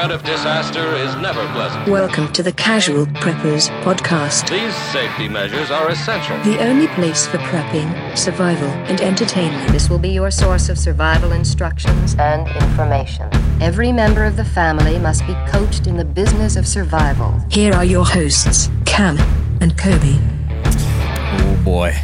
threat 0.00 0.12
of 0.12 0.24
disaster 0.24 0.94
is 0.94 1.14
never 1.16 1.46
pleasant. 1.52 1.86
Welcome 1.86 2.32
to 2.32 2.42
the 2.42 2.52
Casual 2.52 3.04
Preppers 3.04 3.68
Podcast, 3.82 4.48
These 4.48 4.74
safety 4.90 5.28
measures 5.28 5.70
are 5.70 5.90
essential. 5.90 6.38
the 6.38 6.58
only 6.58 6.86
place 6.88 7.26
for 7.26 7.36
prepping, 7.36 8.16
survival, 8.16 8.68
and 8.88 8.98
entertainment. 9.02 9.70
This 9.72 9.90
will 9.90 9.98
be 9.98 10.08
your 10.08 10.30
source 10.30 10.70
of 10.70 10.78
survival 10.78 11.32
instructions 11.32 12.14
and 12.18 12.48
information. 12.62 13.28
Every 13.60 13.92
member 13.92 14.24
of 14.24 14.36
the 14.36 14.44
family 14.44 14.98
must 14.98 15.26
be 15.26 15.34
coached 15.46 15.86
in 15.86 15.98
the 15.98 16.04
business 16.06 16.56
of 16.56 16.66
survival. 16.66 17.38
Here 17.50 17.74
are 17.74 17.84
your 17.84 18.06
hosts, 18.06 18.70
Cam 18.86 19.18
and 19.60 19.76
Kobe. 19.76 20.16
Oh 20.64 21.60
boy. 21.62 21.94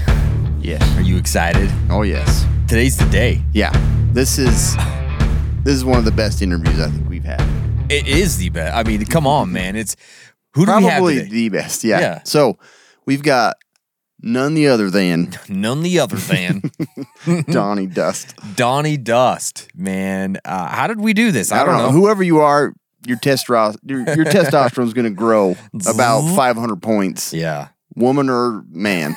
Yes. 0.61 0.83
Are 0.99 1.03
you 1.03 1.17
excited? 1.17 1.71
Oh 1.89 2.03
yes. 2.03 2.45
Today's 2.69 2.99
the 2.99 3.09
day. 3.09 3.41
Yeah. 3.55 3.73
This 4.13 4.37
is 4.39 4.77
this 5.65 5.75
is 5.75 5.85
one 5.85 5.99
of 5.99 6.05
the 6.05 6.13
best 6.13 6.43
interviews 6.43 6.79
I 6.79 6.91
think 6.91 6.99
we've 7.01 7.03
had. 7.03 7.06
It 7.89 8.09
is 8.09 8.39
the 8.39 8.49
best. 8.51 8.75
I 8.77 8.83
mean, 8.83 9.05
come 9.07 9.27
on, 9.27 9.53
man. 9.53 9.77
It's 9.77 9.97
who 10.55 10.67
do 10.67 10.77
we 10.77 10.83
have 10.85 10.93
Probably 10.99 11.15
today? 11.17 11.29
the 11.29 11.49
best. 11.51 11.85
Yeah. 11.85 12.01
Yeah. 12.01 12.21
So 12.25 12.59
we've 13.05 13.23
got 13.23 13.57
none 14.21 14.55
the 14.55 14.69
other 14.69 14.91
than 14.91 15.31
None 15.49 15.83
the 15.83 16.01
other 16.01 16.17
than 16.17 16.63
Donny 17.51 17.87
Dust. 17.87 18.35
Donny 18.57 18.97
Dust, 18.97 19.69
man. 19.75 20.39
Uh, 20.45 20.67
how 20.69 20.87
did 20.87 21.01
we 21.01 21.13
do 21.13 21.31
this? 21.31 21.53
I 21.53 21.65
don't 21.65 21.79
know. 21.79 21.91
Whoever 21.93 22.23
you 22.23 22.41
are, 22.41 22.73
your 23.07 23.19
testosterone 23.19 23.77
your, 23.85 24.01
your 24.17 24.25
testosterone's 24.25 24.93
going 24.95 25.05
to 25.05 25.11
grow 25.11 25.55
about 25.89 26.23
500 26.35 26.83
points, 26.83 27.33
Yeah. 27.33 27.69
woman 27.95 28.29
or 28.29 28.65
man, 28.69 29.17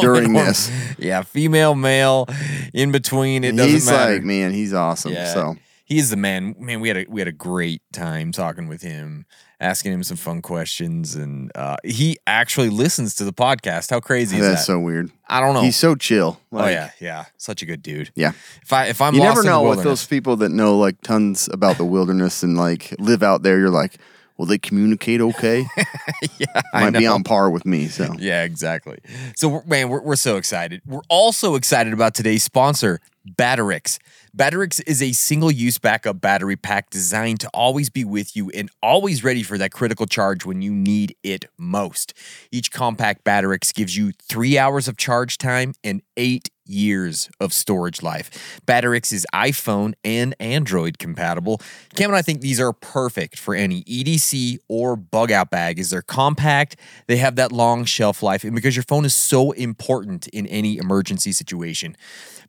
during 0.00 0.32
this. 0.32 0.68
Yeah, 0.98 1.22
female, 1.22 1.74
male, 1.76 2.26
in 2.74 2.90
between. 2.90 3.44
It 3.44 3.54
doesn't 3.56 3.70
he's 3.72 3.86
matter. 3.86 4.14
like, 4.14 4.22
man, 4.24 4.52
he's 4.52 4.74
awesome. 4.74 5.12
Yeah. 5.12 5.32
So 5.32 5.56
He's 5.90 6.08
the 6.08 6.16
man. 6.16 6.54
Man, 6.56 6.80
we 6.80 6.86
had 6.86 6.96
a 6.96 7.06
we 7.08 7.20
had 7.20 7.26
a 7.26 7.32
great 7.32 7.82
time 7.92 8.30
talking 8.30 8.68
with 8.68 8.80
him, 8.80 9.26
asking 9.58 9.92
him 9.92 10.04
some 10.04 10.16
fun 10.16 10.40
questions, 10.40 11.16
and 11.16 11.50
uh, 11.56 11.78
he 11.82 12.16
actually 12.28 12.70
listens 12.70 13.16
to 13.16 13.24
the 13.24 13.32
podcast. 13.32 13.90
How 13.90 13.98
crazy 13.98 14.36
is 14.36 14.46
that's 14.46 14.60
that? 14.60 14.66
so 14.66 14.78
weird. 14.78 15.10
I 15.28 15.40
don't 15.40 15.52
know. 15.52 15.62
He's 15.62 15.74
so 15.74 15.96
chill. 15.96 16.40
oh 16.52 16.68
yeah, 16.68 16.92
yeah, 17.00 17.24
such 17.38 17.62
a 17.62 17.66
good 17.66 17.82
dude. 17.82 18.12
Yeah. 18.14 18.34
If 18.62 18.72
I 18.72 18.86
if 18.86 19.00
I'm 19.00 19.14
you 19.14 19.20
lost 19.20 19.30
never 19.30 19.40
in 19.40 19.46
the 19.46 19.50
know 19.50 19.68
with 19.68 19.82
those 19.82 20.06
people 20.06 20.36
that 20.36 20.50
know 20.50 20.78
like 20.78 21.00
tons 21.00 21.48
about 21.52 21.76
the 21.76 21.84
wilderness 21.84 22.44
and 22.44 22.56
like 22.56 22.94
live 23.00 23.24
out 23.24 23.42
there. 23.42 23.58
You're 23.58 23.68
like, 23.68 23.98
will 24.40 24.46
they 24.46 24.56
communicate 24.56 25.20
okay? 25.20 25.66
yeah, 26.38 26.62
Might 26.72 26.94
be 26.94 27.06
on 27.06 27.22
par 27.22 27.50
with 27.50 27.66
me. 27.66 27.88
So 27.88 28.14
Yeah, 28.18 28.42
exactly. 28.44 28.98
So, 29.36 29.62
man, 29.66 29.90
we're, 29.90 30.00
we're 30.00 30.16
so 30.16 30.38
excited. 30.38 30.80
We're 30.86 31.02
also 31.10 31.56
excited 31.56 31.92
about 31.92 32.14
today's 32.14 32.42
sponsor, 32.42 33.00
Battarix. 33.36 33.98
Battarix 34.34 34.80
is 34.86 35.02
a 35.02 35.12
single 35.12 35.50
use 35.50 35.76
backup 35.76 36.22
battery 36.22 36.56
pack 36.56 36.88
designed 36.88 37.40
to 37.40 37.50
always 37.52 37.90
be 37.90 38.02
with 38.02 38.34
you 38.34 38.48
and 38.54 38.70
always 38.82 39.22
ready 39.22 39.42
for 39.42 39.58
that 39.58 39.72
critical 39.72 40.06
charge 40.06 40.46
when 40.46 40.62
you 40.62 40.72
need 40.72 41.14
it 41.22 41.44
most. 41.58 42.14
Each 42.50 42.72
compact 42.72 43.24
Battarix 43.24 43.74
gives 43.74 43.94
you 43.94 44.12
three 44.12 44.56
hours 44.56 44.88
of 44.88 44.96
charge 44.96 45.36
time 45.36 45.74
and 45.84 46.00
eight 46.16 46.48
years 46.70 47.28
of 47.40 47.52
storage 47.52 48.02
life. 48.02 48.60
Battarix 48.66 49.12
is 49.12 49.26
iPhone 49.34 49.94
and 50.04 50.34
Android 50.40 50.98
compatible. 50.98 51.60
Cam 51.96 52.10
and 52.10 52.16
I 52.16 52.22
think 52.22 52.40
these 52.40 52.60
are 52.60 52.72
perfect 52.72 53.38
for 53.38 53.54
any 53.54 53.82
EDC 53.84 54.58
or 54.68 54.96
bug 54.96 55.30
out 55.30 55.50
bag 55.50 55.78
as 55.78 55.90
they're 55.90 56.02
compact, 56.02 56.76
they 57.06 57.16
have 57.18 57.36
that 57.36 57.52
long 57.52 57.84
shelf 57.84 58.22
life, 58.22 58.44
and 58.44 58.54
because 58.54 58.76
your 58.76 58.84
phone 58.84 59.04
is 59.04 59.14
so 59.14 59.52
important 59.52 60.28
in 60.28 60.46
any 60.46 60.76
emergency 60.76 61.32
situation. 61.32 61.96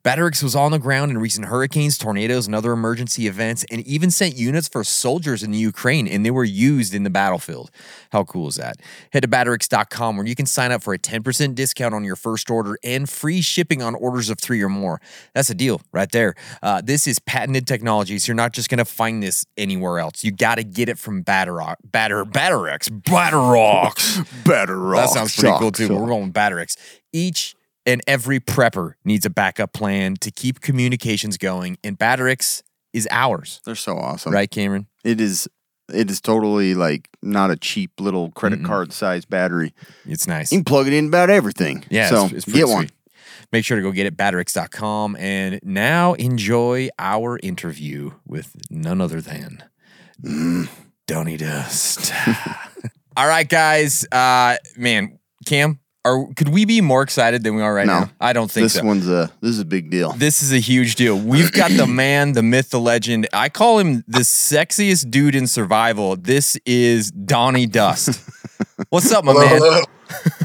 Battarix 0.04 0.42
was 0.42 0.56
on 0.56 0.72
the 0.72 0.80
ground 0.80 1.12
in 1.12 1.18
recent 1.18 1.46
hurricanes, 1.46 1.96
tornadoes, 1.96 2.46
and 2.46 2.56
other 2.56 2.72
emergency 2.72 3.28
events, 3.28 3.64
and 3.70 3.86
even 3.86 4.10
sent 4.10 4.36
units 4.36 4.66
for 4.66 4.82
soldiers 4.82 5.44
in 5.44 5.52
the 5.52 5.58
Ukraine, 5.58 6.08
and 6.08 6.26
they 6.26 6.30
were 6.32 6.42
used 6.42 6.92
in 6.92 7.04
the 7.04 7.10
battlefield. 7.10 7.70
How 8.10 8.24
cool 8.24 8.48
is 8.48 8.56
that? 8.56 8.78
Head 9.12 9.22
to 9.22 9.28
Battarix.com 9.28 10.16
where 10.16 10.26
you 10.26 10.34
can 10.34 10.46
sign 10.46 10.72
up 10.72 10.82
for 10.82 10.92
a 10.92 10.98
10% 10.98 11.54
discount 11.54 11.94
on 11.94 12.02
your 12.02 12.16
first 12.16 12.50
order 12.50 12.76
and 12.82 13.08
free 13.08 13.40
shipping 13.40 13.80
on 13.80 13.94
of 14.30 14.38
three 14.38 14.62
or 14.62 14.68
more. 14.68 15.00
That's 15.34 15.50
a 15.50 15.54
deal 15.54 15.80
right 15.92 16.10
there. 16.10 16.34
Uh, 16.62 16.80
this 16.82 17.06
is 17.06 17.18
patented 17.18 17.66
technology, 17.66 18.18
so 18.18 18.30
you're 18.30 18.36
not 18.36 18.52
just 18.52 18.68
going 18.68 18.78
to 18.78 18.84
find 18.84 19.22
this 19.22 19.44
anywhere 19.56 19.98
else. 19.98 20.22
You 20.24 20.32
got 20.32 20.56
to 20.56 20.64
get 20.64 20.88
it 20.88 20.98
from 20.98 21.22
Batterock, 21.22 21.76
Batter, 21.84 22.24
Battarix, 22.24 22.88
Batterox. 23.02 24.44
better 24.44 24.90
That 24.92 25.08
sounds 25.10 25.36
pretty 25.36 25.56
cool 25.58 25.72
too. 25.72 25.88
We're 25.94 26.06
going 26.06 26.24
with 26.24 26.32
Battarix. 26.34 26.76
Each 27.12 27.54
and 27.86 28.00
every 28.06 28.40
prepper 28.40 28.94
needs 29.04 29.26
a 29.26 29.30
backup 29.30 29.72
plan 29.72 30.16
to 30.16 30.30
keep 30.30 30.60
communications 30.60 31.36
going, 31.36 31.78
and 31.82 31.98
Battarix 31.98 32.62
is 32.92 33.08
ours, 33.10 33.60
They're 33.64 33.74
so 33.74 33.96
awesome. 33.96 34.32
right, 34.32 34.50
Cameron? 34.50 34.86
It 35.04 35.20
is. 35.20 35.48
It 35.92 36.10
is 36.10 36.20
totally 36.20 36.74
like 36.74 37.08
not 37.22 37.50
a 37.50 37.56
cheap 37.56 37.90
little 38.00 38.30
credit 38.30 38.64
card 38.64 38.92
size 38.92 39.24
battery. 39.24 39.74
It's 40.06 40.26
nice. 40.26 40.52
You 40.52 40.58
can 40.58 40.64
plug 40.64 40.86
it 40.86 40.92
in 40.92 41.06
about 41.08 41.28
everything. 41.28 41.84
Yeah, 41.90 42.08
So 42.08 42.24
it's, 42.26 42.46
it's 42.46 42.52
get 42.52 42.68
one. 42.68 42.88
Sweet. 43.52 43.58
Make 43.58 43.64
sure 43.64 43.76
to 43.76 43.82
go 43.82 43.92
get 43.92 44.06
it, 44.06 44.16
battarix.com. 44.16 45.16
And 45.16 45.60
now 45.62 46.14
enjoy 46.14 46.88
our 46.98 47.38
interview 47.42 48.12
with 48.26 48.56
none 48.70 49.00
other 49.00 49.20
than 49.20 49.62
Mm. 50.24 50.68
Donny 51.08 51.36
Dust. 51.36 52.12
All 53.16 53.26
right, 53.26 53.48
guys. 53.48 54.06
Uh, 54.12 54.56
man, 54.76 55.18
Cam, 55.46 55.80
are 56.04 56.26
could 56.36 56.48
we 56.50 56.64
be 56.64 56.80
more 56.80 57.02
excited 57.02 57.42
than 57.42 57.56
we 57.56 57.62
are 57.62 57.74
right 57.74 57.86
No. 57.88 58.00
now? 58.00 58.10
I 58.20 58.32
don't 58.32 58.48
think 58.50 58.64
This 58.66 58.74
so. 58.74 58.84
one's 58.84 59.08
a. 59.08 59.32
This 59.40 59.50
is 59.50 59.58
a 59.58 59.64
big 59.64 59.90
deal. 59.90 60.12
This 60.12 60.42
is 60.42 60.52
a 60.52 60.58
huge 60.60 60.94
deal. 60.94 61.18
We've 61.18 61.50
got 61.50 61.72
the 61.72 61.86
man, 62.02 62.32
the 62.34 62.42
myth, 62.44 62.70
the 62.70 62.78
legend. 62.80 63.26
I 63.32 63.48
call 63.48 63.78
him 63.80 64.04
the 64.06 64.20
sexiest 64.20 65.10
dude 65.10 65.34
in 65.34 65.46
survival. 65.48 66.14
This 66.16 66.56
is 66.64 67.10
Donny 67.10 67.66
Dust. 67.66 68.20
What's 68.90 69.10
up, 69.10 69.24
my 69.24 69.32
Hello, 69.32 69.70
man? 69.70 69.84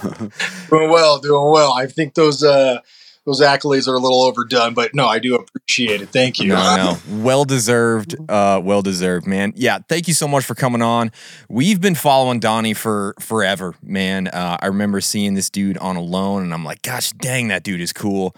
hello. 0.02 0.30
doing 0.72 0.90
well, 0.90 1.20
doing 1.20 1.52
well. 1.52 1.74
I 1.74 1.86
think 1.86 2.16
those 2.16 2.44
uh 2.44 2.80
those 3.28 3.42
accolades 3.42 3.88
are 3.88 3.94
a 3.94 4.00
little 4.00 4.24
overdone, 4.24 4.74
but 4.74 4.96
no, 4.96 5.06
I 5.06 5.20
do 5.20 5.36
appreciate 5.36 6.02
it. 6.02 6.10
Thank 6.10 6.40
you. 6.40 6.48
No, 6.54 6.76
no. 6.76 6.98
Well 7.24 7.44
deserved. 7.46 8.16
Uh, 8.30 8.60
well 8.64 8.82
deserved, 8.82 9.28
man. 9.28 9.52
Yeah, 9.56 9.80
thank 9.90 10.08
you 10.08 10.14
so 10.14 10.28
much 10.28 10.46
for 10.46 10.56
coming 10.56 10.82
on. 10.82 11.12
We've 11.50 11.82
been 11.82 11.94
following 11.94 12.40
Donny 12.40 12.74
for 12.74 13.14
forever, 13.20 13.76
man. 13.84 14.30
Uh, 14.30 14.58
I 14.62 14.68
remember 14.68 15.02
seeing 15.02 15.34
this 15.34 15.50
dude 15.50 15.78
on 15.80 15.98
Alone, 15.98 16.42
and 16.44 16.54
I'm 16.54 16.64
like, 16.64 16.82
gosh, 16.82 17.12
dang, 17.12 17.50
that 17.50 17.64
dude 17.64 17.82
is 17.82 17.92
cool. 17.92 18.34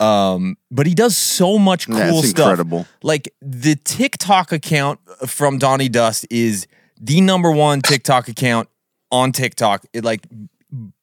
Um, 0.00 0.56
but 0.70 0.86
he 0.86 0.94
does 0.94 1.14
so 1.18 1.58
much 1.58 1.86
cool 1.86 1.96
Yeah, 1.98 2.20
stuff. 2.22 2.38
incredible. 2.38 2.86
Like 3.02 3.34
the 3.42 3.76
TikTok 3.76 4.50
account 4.52 4.98
from 5.26 5.58
Donny 5.58 5.90
Dust 5.90 6.26
is 6.30 6.66
the 6.98 7.20
number 7.20 7.50
one 7.52 7.82
TikTok 7.82 8.28
account 8.28 8.70
on 9.12 9.32
TikTok. 9.32 9.84
It, 9.92 10.02
like 10.02 10.22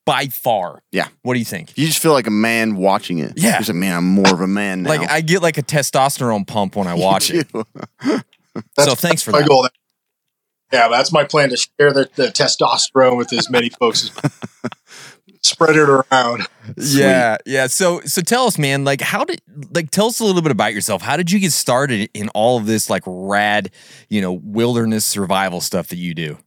by 0.08 0.28
far. 0.28 0.82
Yeah. 0.92 1.10
What 1.22 1.34
do 1.34 1.40
you 1.40 1.46
think? 1.46 1.78
You 1.78 1.86
just 1.86 2.00
feel 2.00 2.14
like 2.14 2.28
a 2.28 2.32
man 2.32 2.78
watching 2.78 3.20
it. 3.20 3.34
Yeah. 3.36 3.50
You're 3.50 3.58
just 3.58 3.70
like, 3.70 3.76
man, 3.76 3.98
I'm 3.98 4.06
more 4.06 4.34
of 4.34 4.40
a 4.40 4.48
man 4.48 4.84
now. 4.84 4.90
Like 4.90 5.10
I 5.10 5.20
get 5.20 5.42
like 5.42 5.58
a 5.58 5.62
testosterone 5.62 6.48
pump 6.48 6.78
when 6.78 6.88
I 6.88 6.94
watch 6.96 7.30
it. 7.30 7.46
So 8.80 8.96
thanks 8.96 9.22
for 9.22 9.32
my 9.32 9.42
that. 9.42 9.48
goal. 9.50 9.68
Yeah, 10.72 10.88
that's 10.88 11.12
my 11.12 11.26
plan 11.26 11.50
to 11.50 11.58
share 11.58 11.92
the, 11.94 12.10
the 12.16 12.28
testosterone 12.28 13.18
with 13.18 13.32
as 13.34 13.50
many 13.50 13.70
folks 13.70 14.10
as 14.10 14.32
spread 15.42 15.76
it 15.76 15.90
around. 15.90 16.48
Yeah, 16.78 17.38
yeah. 17.46 17.68
So 17.68 18.00
so 18.02 18.22
tell 18.22 18.48
us, 18.48 18.58
man, 18.58 18.86
like 18.86 19.02
how 19.02 19.26
did 19.26 19.42
like 19.72 19.92
tell 19.92 20.08
us 20.08 20.22
a 20.22 20.26
little 20.26 20.42
bit 20.42 20.52
about 20.52 20.74
yourself. 20.74 21.02
How 21.02 21.18
did 21.18 21.32
you 21.32 21.40
get 21.40 21.52
started 21.52 22.10
in 22.14 22.30
all 22.30 22.58
of 22.58 22.66
this 22.66 22.90
like 22.90 23.04
rad, 23.06 23.72
you 24.10 24.22
know, 24.22 24.34
wilderness 24.34 25.06
survival 25.06 25.60
stuff 25.60 25.90
that 25.90 25.98
you 25.98 26.14
do? 26.14 26.38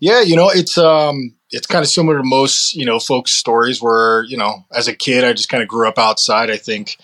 Yeah, 0.00 0.20
you 0.20 0.36
know, 0.36 0.50
it's 0.50 0.78
um 0.78 1.34
it's 1.50 1.66
kind 1.66 1.82
of 1.82 1.90
similar 1.90 2.18
to 2.18 2.24
most, 2.24 2.74
you 2.74 2.84
know, 2.84 2.98
folks' 2.98 3.32
stories 3.32 3.80
where, 3.80 4.22
you 4.24 4.36
know, 4.36 4.64
as 4.74 4.88
a 4.88 4.94
kid 4.94 5.24
I 5.24 5.32
just 5.32 5.48
kind 5.48 5.62
of 5.62 5.68
grew 5.68 5.88
up 5.88 5.98
outside. 5.98 6.50
I 6.50 6.56
think 6.56 6.96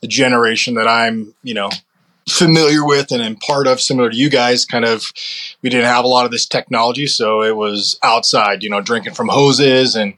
the 0.00 0.08
generation 0.08 0.74
that 0.74 0.86
I'm, 0.86 1.34
you 1.42 1.54
know, 1.54 1.70
familiar 2.28 2.84
with 2.84 3.10
and 3.10 3.22
am 3.22 3.36
part 3.36 3.66
of, 3.66 3.80
similar 3.80 4.10
to 4.10 4.16
you 4.16 4.28
guys, 4.30 4.64
kind 4.64 4.84
of 4.84 5.04
we 5.62 5.70
didn't 5.70 5.86
have 5.86 6.04
a 6.04 6.08
lot 6.08 6.24
of 6.24 6.30
this 6.30 6.46
technology, 6.46 7.06
so 7.06 7.42
it 7.42 7.56
was 7.56 7.98
outside, 8.02 8.62
you 8.62 8.70
know, 8.70 8.80
drinking 8.80 9.14
from 9.14 9.28
hoses 9.28 9.96
and 9.96 10.16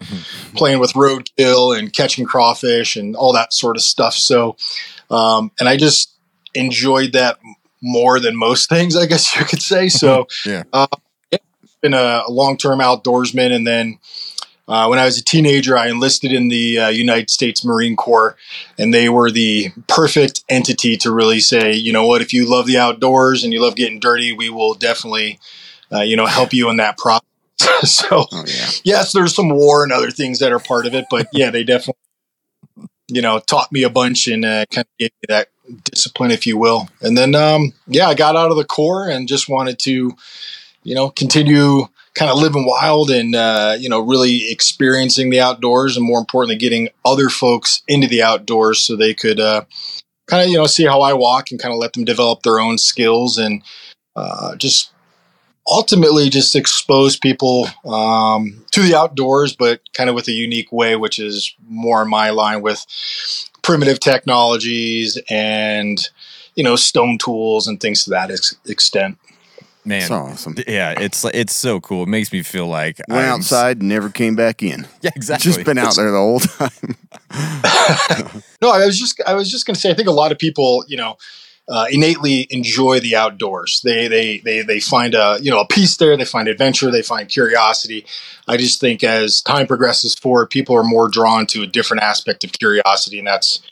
playing 0.54 0.80
with 0.80 0.92
roadkill 0.92 1.78
and 1.78 1.92
catching 1.92 2.26
crawfish 2.26 2.96
and 2.96 3.16
all 3.16 3.32
that 3.32 3.52
sort 3.52 3.76
of 3.76 3.82
stuff. 3.82 4.14
So 4.14 4.56
um 5.10 5.52
and 5.58 5.68
I 5.68 5.76
just 5.76 6.12
enjoyed 6.54 7.12
that 7.12 7.38
more 7.82 8.20
than 8.20 8.36
most 8.36 8.68
things, 8.68 8.96
I 8.96 9.06
guess 9.06 9.34
you 9.36 9.44
could 9.44 9.62
say. 9.62 9.88
So 9.88 10.26
Yeah. 10.44 10.64
Been 11.80 11.94
a, 11.94 12.22
a 12.26 12.30
long-term 12.30 12.78
outdoorsman 12.80 13.52
and 13.52 13.66
then 13.66 13.98
uh, 14.70 14.86
when 14.86 15.00
I 15.00 15.04
was 15.04 15.18
a 15.18 15.24
teenager, 15.24 15.76
I 15.76 15.88
enlisted 15.88 16.32
in 16.32 16.46
the 16.46 16.78
uh, 16.78 16.88
United 16.90 17.28
States 17.28 17.64
Marine 17.64 17.96
Corps, 17.96 18.36
and 18.78 18.94
they 18.94 19.08
were 19.08 19.28
the 19.28 19.72
perfect 19.88 20.44
entity 20.48 20.96
to 20.98 21.10
really 21.10 21.40
say, 21.40 21.72
you 21.72 21.92
know 21.92 22.06
what, 22.06 22.22
if 22.22 22.32
you 22.32 22.48
love 22.48 22.68
the 22.68 22.78
outdoors 22.78 23.42
and 23.42 23.52
you 23.52 23.60
love 23.60 23.74
getting 23.74 23.98
dirty, 23.98 24.32
we 24.32 24.48
will 24.48 24.74
definitely, 24.74 25.40
uh, 25.92 26.02
you 26.02 26.14
know, 26.14 26.26
help 26.26 26.52
you 26.52 26.70
in 26.70 26.76
that 26.76 26.96
process. 26.96 27.24
so, 27.82 28.26
oh 28.30 28.44
yeah. 28.46 28.70
yes, 28.84 29.12
there's 29.12 29.34
some 29.34 29.50
war 29.50 29.82
and 29.82 29.90
other 29.90 30.12
things 30.12 30.38
that 30.38 30.52
are 30.52 30.60
part 30.60 30.86
of 30.86 30.94
it, 30.94 31.06
but 31.10 31.26
yeah, 31.32 31.50
they 31.50 31.64
definitely, 31.64 31.98
you 33.08 33.22
know, 33.22 33.40
taught 33.40 33.72
me 33.72 33.82
a 33.82 33.90
bunch 33.90 34.28
and 34.28 34.44
uh, 34.44 34.66
kind 34.70 34.86
of 34.86 34.98
gave 35.00 35.10
me 35.20 35.26
that 35.28 35.48
discipline, 35.82 36.30
if 36.30 36.46
you 36.46 36.56
will. 36.56 36.88
And 37.02 37.18
then, 37.18 37.34
um, 37.34 37.72
yeah, 37.88 38.06
I 38.06 38.14
got 38.14 38.36
out 38.36 38.52
of 38.52 38.56
the 38.56 38.64
Corps 38.64 39.08
and 39.08 39.26
just 39.26 39.48
wanted 39.48 39.80
to, 39.80 40.12
you 40.82 40.94
know, 40.94 41.10
continue 41.10 41.86
kind 42.14 42.30
of 42.30 42.38
living 42.38 42.66
wild 42.66 43.10
and, 43.10 43.34
uh, 43.34 43.76
you 43.78 43.88
know, 43.88 44.00
really 44.00 44.50
experiencing 44.50 45.30
the 45.30 45.40
outdoors 45.40 45.96
and 45.96 46.04
more 46.04 46.18
importantly, 46.18 46.56
getting 46.56 46.88
other 47.04 47.28
folks 47.28 47.82
into 47.86 48.08
the 48.08 48.22
outdoors 48.22 48.84
so 48.84 48.96
they 48.96 49.14
could, 49.14 49.38
uh, 49.38 49.62
kind 50.26 50.42
of, 50.42 50.48
you 50.48 50.56
know, 50.56 50.66
see 50.66 50.84
how 50.84 51.00
I 51.02 51.12
walk 51.12 51.50
and 51.50 51.60
kind 51.60 51.72
of 51.72 51.78
let 51.78 51.92
them 51.92 52.04
develop 52.04 52.42
their 52.42 52.58
own 52.58 52.78
skills 52.78 53.38
and, 53.38 53.62
uh, 54.16 54.56
just 54.56 54.90
ultimately 55.68 56.28
just 56.28 56.56
expose 56.56 57.16
people 57.16 57.68
um, 57.86 58.64
to 58.72 58.82
the 58.82 58.94
outdoors, 58.94 59.54
but 59.54 59.80
kind 59.92 60.10
of 60.10 60.16
with 60.16 60.28
a 60.28 60.32
unique 60.32 60.72
way, 60.72 60.96
which 60.96 61.18
is 61.18 61.54
more 61.68 62.02
in 62.02 62.08
my 62.08 62.30
line 62.30 62.60
with 62.60 62.84
primitive 63.62 64.00
technologies 64.00 65.18
and 65.28 66.08
you 66.56 66.64
know 66.64 66.76
stone 66.76 67.18
tools 67.18 67.68
and 67.68 67.80
things 67.80 68.04
to 68.04 68.10
that 68.10 68.30
ex- 68.30 68.56
extent. 68.66 69.18
Man, 69.84 70.00
That's 70.00 70.10
awesome. 70.10 70.56
yeah, 70.68 70.94
it's 70.98 71.24
it's 71.24 71.54
so 71.54 71.80
cool. 71.80 72.02
It 72.02 72.08
makes 72.08 72.32
me 72.32 72.42
feel 72.42 72.66
like 72.66 73.00
Went 73.08 73.22
I'm- 73.22 73.34
outside, 73.40 73.82
never 73.82 74.10
came 74.10 74.36
back 74.36 74.62
in. 74.62 74.86
Yeah, 75.02 75.10
exactly. 75.16 75.50
Just 75.52 75.64
been 75.64 75.78
out 75.78 75.96
there 75.96 76.10
the 76.10 76.18
whole 76.18 76.40
time. 76.40 76.96
No, 78.62 78.70
I 78.70 78.84
was 78.84 78.98
just 78.98 79.20
I 79.26 79.34
was 79.34 79.50
just 79.50 79.64
going 79.66 79.74
to 79.74 79.80
say 79.80 79.90
I 79.90 79.94
think 79.94 80.08
a 80.08 80.12
lot 80.12 80.32
of 80.32 80.38
people 80.38 80.84
you 80.86 80.96
know 80.98 81.16
uh, 81.68 81.86
innately 81.90 82.46
enjoy 82.50 83.00
the 83.00 83.16
outdoors. 83.16 83.80
They 83.84 84.06
they 84.08 84.38
they 84.40 84.60
they 84.62 84.80
find 84.80 85.14
a 85.14 85.38
you 85.40 85.50
know 85.50 85.60
a 85.60 85.66
peace 85.66 85.96
there. 85.96 86.14
They 86.16 86.24
find 86.26 86.46
adventure. 86.48 86.90
They 86.90 87.00
find 87.02 87.28
curiosity. 87.28 88.04
I 88.48 88.56
just 88.58 88.78
think 88.80 89.02
as 89.02 89.40
time 89.40 89.66
progresses 89.66 90.14
forward, 90.14 90.50
people 90.50 90.76
are 90.76 90.82
more 90.84 91.08
drawn 91.08 91.46
to 91.46 91.62
a 91.62 91.66
different 91.66 92.02
aspect 92.02 92.44
of 92.44 92.52
curiosity, 92.52 93.18
and 93.18 93.26
that's 93.26 93.62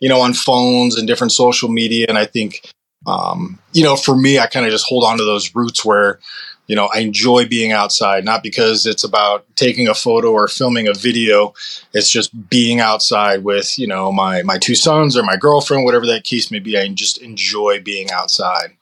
you 0.00 0.08
know 0.08 0.20
on 0.20 0.32
phones 0.32 0.96
and 0.96 1.06
different 1.06 1.32
social 1.32 1.68
media. 1.68 2.06
And 2.08 2.16
I 2.16 2.24
think 2.24 2.70
um, 3.06 3.58
you 3.72 3.82
know 3.82 3.96
for 3.96 4.16
me, 4.16 4.38
I 4.38 4.46
kind 4.46 4.66
of 4.66 4.72
just 4.72 4.86
hold 4.88 5.04
on 5.04 5.18
to 5.18 5.24
those 5.24 5.54
roots 5.54 5.84
where 5.84 6.18
you 6.66 6.76
know 6.76 6.88
i 6.94 6.98
enjoy 6.98 7.46
being 7.48 7.72
outside 7.72 8.26
not 8.26 8.42
because 8.42 8.84
it's 8.84 9.02
about 9.02 9.46
taking 9.56 9.88
a 9.88 9.94
photo 9.94 10.30
or 10.32 10.46
filming 10.48 10.86
a 10.86 10.92
video 10.92 11.54
it's 11.94 12.10
just 12.10 12.50
being 12.50 12.78
outside 12.78 13.42
with 13.42 13.78
you 13.78 13.86
know 13.86 14.12
my 14.12 14.42
my 14.42 14.58
two 14.58 14.74
sons 14.74 15.16
or 15.16 15.22
my 15.22 15.36
girlfriend 15.36 15.84
whatever 15.84 16.04
that 16.04 16.24
case 16.24 16.50
may 16.50 16.58
be 16.58 16.76
i 16.78 16.86
just 16.88 17.16
enjoy 17.22 17.80
being 17.82 18.10
outside 18.10 18.76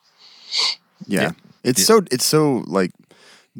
Yeah. 1.06 1.20
Yeah. 1.22 1.30
It's 1.62 1.78
Yeah. 1.80 1.84
so 1.86 2.02
it's 2.10 2.24
so 2.24 2.64
like 2.66 2.90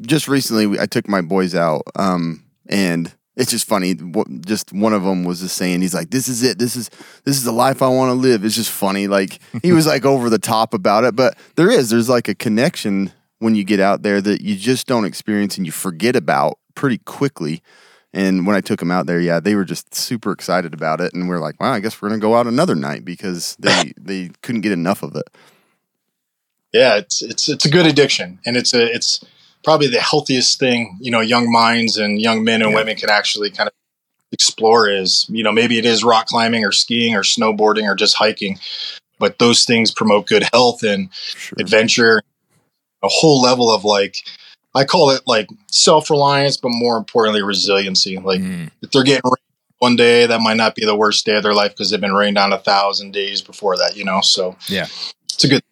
just 0.00 0.26
recently 0.28 0.78
I 0.78 0.86
took 0.86 1.08
my 1.08 1.20
boys 1.20 1.54
out 1.54 1.82
um 1.94 2.42
and 2.68 3.12
it's 3.36 3.50
just 3.50 3.68
funny 3.68 3.92
what 3.92 4.26
just 4.42 4.72
one 4.72 4.94
of 4.94 5.04
them 5.04 5.24
was 5.24 5.40
just 5.40 5.56
saying 5.56 5.82
he's 5.82 5.94
like 5.94 6.10
this 6.10 6.26
is 6.26 6.42
it 6.42 6.58
this 6.58 6.74
is 6.74 6.90
this 7.24 7.36
is 7.36 7.44
the 7.44 7.52
life 7.52 7.82
I 7.82 7.88
want 7.88 8.08
to 8.08 8.14
live. 8.14 8.44
It's 8.44 8.54
just 8.54 8.70
funny 8.70 9.06
like 9.06 9.38
he 9.62 9.72
was 9.72 9.86
like 9.86 10.04
over 10.06 10.30
the 10.30 10.38
top 10.38 10.74
about 10.74 11.04
it 11.04 11.14
but 11.14 11.36
there 11.54 11.70
is 11.70 11.90
there's 11.90 12.08
like 12.08 12.28
a 12.28 12.34
connection 12.34 13.12
when 13.38 13.54
you 13.54 13.64
get 13.64 13.80
out 13.80 14.02
there 14.02 14.20
that 14.22 14.40
you 14.40 14.56
just 14.56 14.86
don't 14.86 15.04
experience 15.04 15.56
and 15.56 15.66
you 15.66 15.72
forget 15.72 16.16
about 16.16 16.58
pretty 16.74 16.98
quickly 16.98 17.62
and 18.14 18.46
when 18.46 18.56
I 18.56 18.62
took 18.62 18.80
them 18.80 18.90
out 18.90 19.06
there 19.06 19.20
yeah 19.20 19.38
they 19.38 19.54
were 19.54 19.64
just 19.64 19.94
super 19.94 20.32
excited 20.32 20.72
about 20.72 21.00
it 21.02 21.12
and 21.12 21.28
we're 21.28 21.40
like 21.40 21.60
wow 21.60 21.72
I 21.72 21.80
guess 21.80 22.00
we're 22.00 22.08
going 22.08 22.20
to 22.20 22.26
go 22.26 22.34
out 22.34 22.46
another 22.46 22.74
night 22.74 23.04
because 23.04 23.54
they 23.58 23.92
they 24.00 24.30
couldn't 24.42 24.62
get 24.62 24.72
enough 24.72 25.02
of 25.02 25.14
it. 25.14 25.28
Yeah 26.72 26.96
it's 26.96 27.20
it's 27.20 27.48
it's 27.50 27.66
a 27.66 27.70
good 27.70 27.86
addiction 27.86 28.38
and 28.46 28.56
it's 28.56 28.72
a 28.72 28.82
it's 28.94 29.22
probably 29.66 29.88
the 29.88 30.00
healthiest 30.00 30.58
thing 30.58 30.96
you 31.00 31.10
know 31.10 31.20
young 31.20 31.50
minds 31.50 31.98
and 31.98 32.20
young 32.22 32.42
men 32.44 32.62
and 32.62 32.70
Yeah. 32.70 32.76
women 32.76 32.96
can 32.96 33.10
actually 33.10 33.50
kind 33.50 33.66
of 33.68 33.74
explore 34.32 34.88
is 34.88 35.26
you 35.28 35.42
know 35.42 35.52
maybe 35.52 35.76
it 35.78 35.84
is 35.84 36.02
rock 36.04 36.26
climbing 36.26 36.64
or 36.64 36.72
skiing 36.72 37.14
or 37.14 37.22
snowboarding 37.22 37.86
or 37.86 37.94
just 37.94 38.14
hiking 38.16 38.58
but 39.18 39.38
those 39.38 39.64
things 39.64 39.90
promote 39.90 40.26
good 40.26 40.44
health 40.52 40.82
and 40.82 41.12
sure. 41.14 41.56
adventure, 41.58 42.22
a 43.02 43.08
whole 43.08 43.40
level 43.40 43.72
of 43.72 43.84
like, 43.84 44.16
I 44.74 44.84
call 44.84 45.10
it 45.10 45.22
like 45.26 45.48
self 45.68 46.10
reliance, 46.10 46.56
but 46.56 46.68
more 46.70 46.96
importantly, 46.98 47.42
resiliency. 47.42 48.18
Like 48.18 48.40
Mm. 48.40 48.70
if 48.82 48.90
they're 48.90 49.04
getting 49.04 49.22
rained 49.24 49.38
one 49.78 49.96
day, 49.96 50.26
that 50.26 50.40
might 50.40 50.56
not 50.56 50.74
be 50.74 50.84
the 50.84 50.96
worst 50.96 51.24
day 51.24 51.36
of 51.36 51.42
their 51.42 51.54
life 51.54 51.72
because 51.72 51.90
they've 51.90 52.00
been 52.00 52.12
rained 52.12 52.38
on 52.38 52.52
a 52.52 52.58
thousand 52.58 53.12
days 53.12 53.40
before 53.42 53.76
that, 53.78 53.96
you 53.96 54.04
know? 54.04 54.20
So 54.20 54.56
Yeah. 54.68 54.86
it's 55.24 55.44
a 55.44 55.48
good, 55.48 55.62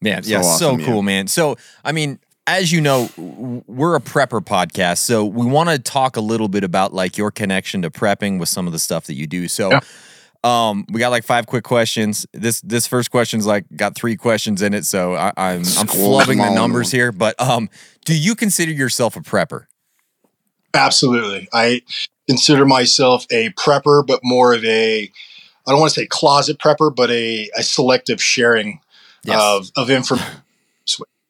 Man, 0.00 0.22
So 0.22 0.30
yeah, 0.30 0.40
so 0.42 0.48
awesome, 0.48 0.80
yeah. 0.80 0.86
cool, 0.86 1.02
man. 1.02 1.26
So, 1.26 1.56
I 1.84 1.92
mean, 1.92 2.18
as 2.46 2.70
you 2.72 2.80
know, 2.80 3.08
we're 3.16 3.96
a 3.96 4.00
prepper 4.00 4.40
podcast, 4.44 4.98
so 4.98 5.24
we 5.24 5.46
want 5.46 5.68
to 5.70 5.78
talk 5.78 6.16
a 6.16 6.20
little 6.20 6.48
bit 6.48 6.64
about 6.64 6.94
like 6.94 7.16
your 7.18 7.30
connection 7.30 7.82
to 7.82 7.90
prepping 7.90 8.38
with 8.38 8.48
some 8.48 8.66
of 8.66 8.72
the 8.72 8.78
stuff 8.78 9.06
that 9.06 9.14
you 9.14 9.26
do. 9.26 9.48
So, 9.48 9.70
Yeah. 9.72 9.80
um, 10.44 10.84
we 10.90 11.00
got 11.00 11.08
like 11.10 11.24
five 11.24 11.46
quick 11.46 11.64
questions. 11.64 12.24
This 12.32 12.60
this 12.60 12.86
first 12.86 13.10
question's 13.10 13.46
like 13.46 13.64
got 13.74 13.94
three 13.96 14.16
questions 14.16 14.62
in 14.62 14.74
it, 14.74 14.84
so 14.86 15.14
I, 15.14 15.32
I'm 15.36 15.58
I'm 15.58 15.64
Squirrel 15.64 16.20
flubbing 16.20 16.36
the 16.36 16.54
numbers 16.54 16.90
here. 16.92 17.10
But 17.12 17.40
um, 17.40 17.68
do 18.04 18.16
you 18.16 18.34
consider 18.36 18.70
yourself 18.72 19.16
a 19.16 19.20
prepper? 19.20 19.66
absolutely. 20.74 21.48
I 21.52 21.80
consider 22.28 22.66
myself 22.66 23.24
a 23.30 23.50
prepper, 23.50 24.06
but 24.06 24.20
more 24.22 24.52
of 24.54 24.62
a, 24.64 25.10
I 25.66 25.70
don't 25.70 25.80
want 25.80 25.92
to 25.94 26.00
say 26.00 26.06
closet 26.06 26.58
prepper, 26.58 26.94
but 26.94 27.10
a, 27.10 27.48
a 27.56 27.62
selective 27.62 28.22
sharing 28.22 28.80
Yes. 29.24 29.40
of, 29.40 29.70
of 29.76 29.90
information. 29.90 30.42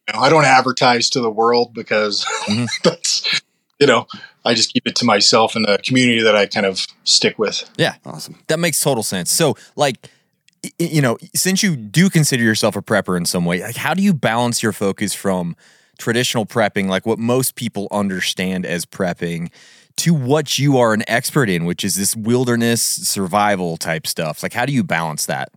You 0.08 0.14
know, 0.18 0.24
I 0.24 0.28
don't 0.28 0.44
advertise 0.44 1.10
to 1.10 1.20
the 1.20 1.30
world 1.30 1.74
because 1.74 2.24
Mhm. 2.46 2.68
that's, 2.82 3.40
you 3.80 3.86
know, 3.86 4.06
I 4.44 4.54
just 4.54 4.72
keep 4.72 4.86
it 4.86 4.94
to 4.96 5.04
myself 5.04 5.56
and 5.56 5.64
the 5.64 5.78
community 5.84 6.22
that 6.22 6.36
I 6.36 6.46
kind 6.46 6.66
of 6.66 6.86
stick 7.04 7.38
with. 7.38 7.68
Yeah, 7.76 7.94
awesome 8.04 8.38
That 8.46 8.58
makes 8.60 8.80
total 8.80 9.02
sense. 9.02 9.30
So, 9.30 9.56
like, 9.74 10.08
y- 10.62 10.70
y- 10.78 10.86
you 10.92 11.02
know, 11.02 11.18
since 11.34 11.62
you 11.62 11.74
do 11.76 12.08
consider 12.08 12.42
yourself 12.44 12.76
a 12.76 12.82
prepper 12.82 13.16
in 13.16 13.26
some 13.26 13.44
way, 13.44 13.62
like, 13.62 13.76
how 13.76 13.94
do 13.94 14.02
you 14.02 14.14
balance 14.14 14.62
your 14.62 14.72
focus 14.72 15.12
from 15.14 15.56
traditional 15.98 16.46
prepping, 16.46 16.86
like 16.88 17.04
what 17.06 17.18
most 17.18 17.56
people 17.56 17.88
understand 17.90 18.64
as 18.66 18.84
prepping, 18.84 19.50
to 19.96 20.12
what 20.14 20.58
you 20.58 20.76
are 20.78 20.92
an 20.92 21.02
expert 21.08 21.48
in, 21.48 21.64
which 21.64 21.82
is 21.82 21.96
this 21.96 22.14
wilderness 22.14 22.82
survival 22.82 23.76
type 23.78 24.06
stuff? 24.06 24.42
Like, 24.42 24.52
how 24.52 24.66
do 24.66 24.72
you 24.72 24.84
balance 24.84 25.26
that? 25.26 25.50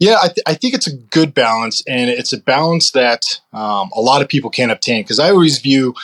Yeah, 0.00 0.16
I, 0.22 0.26
th- 0.28 0.42
I 0.46 0.54
think 0.54 0.74
it's 0.74 0.86
a 0.86 0.96
good 0.96 1.34
balance, 1.34 1.82
and 1.86 2.10
it's 2.10 2.32
a 2.32 2.38
balance 2.38 2.90
that 2.92 3.22
um, 3.52 3.90
a 3.94 4.00
lot 4.00 4.22
of 4.22 4.28
people 4.28 4.50
can't 4.50 4.72
obtain 4.72 5.02
because 5.02 5.20
I 5.20 5.30
always 5.30 5.58
view 5.58 5.94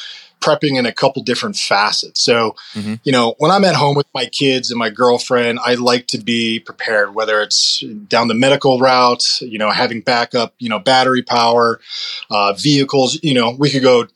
prepping 0.41 0.79
in 0.79 0.87
a 0.87 0.93
couple 0.93 1.23
different 1.23 1.55
facets. 1.57 2.23
So, 2.23 2.55
Mhm. 2.75 3.01
you 3.05 3.13
know, 3.13 3.35
when 3.39 3.51
I'm 3.51 3.65
at 3.65 3.75
home 3.75 3.95
with 3.95 4.07
my 4.15 4.25
kids 4.25 4.71
and 4.71 4.79
my 4.79 4.89
girlfriend, 4.89 5.59
I 5.63 5.75
like 5.75 6.07
to 6.09 6.19
be 6.19 6.61
prepared, 6.61 7.15
whether 7.15 7.43
it's 7.43 7.85
down 8.09 8.29
the 8.29 8.35
medical 8.35 8.79
route, 8.79 9.23
you 9.43 9.59
know, 9.59 9.71
having 9.71 10.01
backup, 10.01 10.55
you 10.59 10.71
know, 10.71 10.79
battery 10.79 11.23
power, 11.23 11.79
uh, 12.31 12.55
vehicles, 12.55 13.19
you 13.23 13.35
know, 13.35 13.51
we 13.51 13.71
could 13.71 13.83
go 13.83 14.07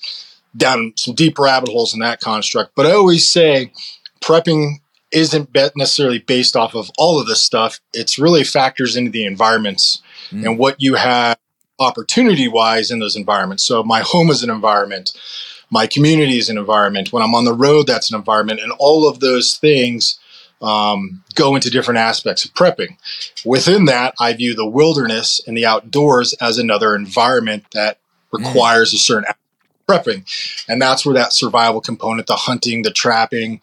down 0.56 0.94
some 0.96 1.14
deep 1.14 1.38
rabbit 1.38 1.68
holes 1.68 1.92
in 1.92 2.00
that 2.00 2.20
construct. 2.20 2.74
But 2.74 2.86
I 2.86 2.92
always 2.92 3.30
say 3.30 3.70
prepping 4.22 4.76
isn't 5.14 5.50
necessarily 5.76 6.18
based 6.18 6.56
off 6.56 6.74
of 6.74 6.90
all 6.98 7.20
of 7.20 7.26
this 7.26 7.44
stuff. 7.44 7.80
It's 7.92 8.18
really 8.18 8.44
factors 8.44 8.96
into 8.96 9.10
the 9.10 9.24
environments 9.24 10.02
Mm. 10.32 10.44
and 10.46 10.58
what 10.58 10.76
you 10.78 10.94
have 10.94 11.36
opportunity 11.78 12.48
wise 12.48 12.90
in 12.90 12.98
those 12.98 13.16
environments. 13.16 13.64
So 13.66 13.82
my 13.82 14.00
home 14.00 14.30
is 14.30 14.42
an 14.42 14.50
environment, 14.50 15.12
my 15.70 15.86
community 15.86 16.38
is 16.38 16.48
an 16.48 16.56
environment. 16.58 17.12
When 17.12 17.22
I'm 17.22 17.34
on 17.34 17.44
the 17.44 17.52
road, 17.52 17.86
that's 17.86 18.10
an 18.10 18.16
environment, 18.16 18.60
and 18.60 18.72
all 18.78 19.08
of 19.08 19.20
those 19.20 19.56
things 19.56 20.18
um, 20.62 21.22
go 21.34 21.54
into 21.56 21.68
different 21.68 21.98
aspects 21.98 22.44
of 22.44 22.54
prepping. 22.54 22.96
Within 23.44 23.84
that, 23.86 24.14
I 24.18 24.32
view 24.32 24.54
the 24.54 24.66
wilderness 24.66 25.40
and 25.46 25.56
the 25.56 25.66
outdoors 25.66 26.32
as 26.40 26.58
another 26.58 26.94
environment 26.94 27.64
that 27.72 27.98
requires 28.32 28.94
a 28.94 28.98
certain 28.98 29.26
prepping. 29.88 30.24
And 30.68 30.80
that's 30.80 31.04
where 31.04 31.14
that 31.14 31.34
survival 31.34 31.80
component, 31.80 32.26
the 32.26 32.36
hunting, 32.36 32.82
the 32.82 32.90
trapping, 32.90 33.60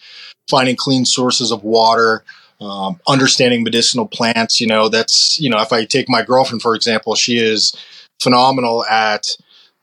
finding 0.50 0.76
clean 0.76 1.06
sources 1.06 1.52
of 1.52 1.64
water, 1.64 2.24
um, 2.60 3.00
understanding 3.08 3.64
medicinal 3.64 4.08
plants, 4.08 4.62
you 4.62 4.68
know, 4.68 4.88
that's, 4.88 5.40
you 5.40 5.50
know, 5.50 5.60
if 5.62 5.74
I 5.74 5.86
take 5.86 6.08
my 6.08 6.22
girlfriend, 6.22 6.62
for 6.62 6.76
example, 6.76 7.16
she 7.16 7.38
is 7.40 7.76
phenomenal 8.22 8.86
at 8.86 9.26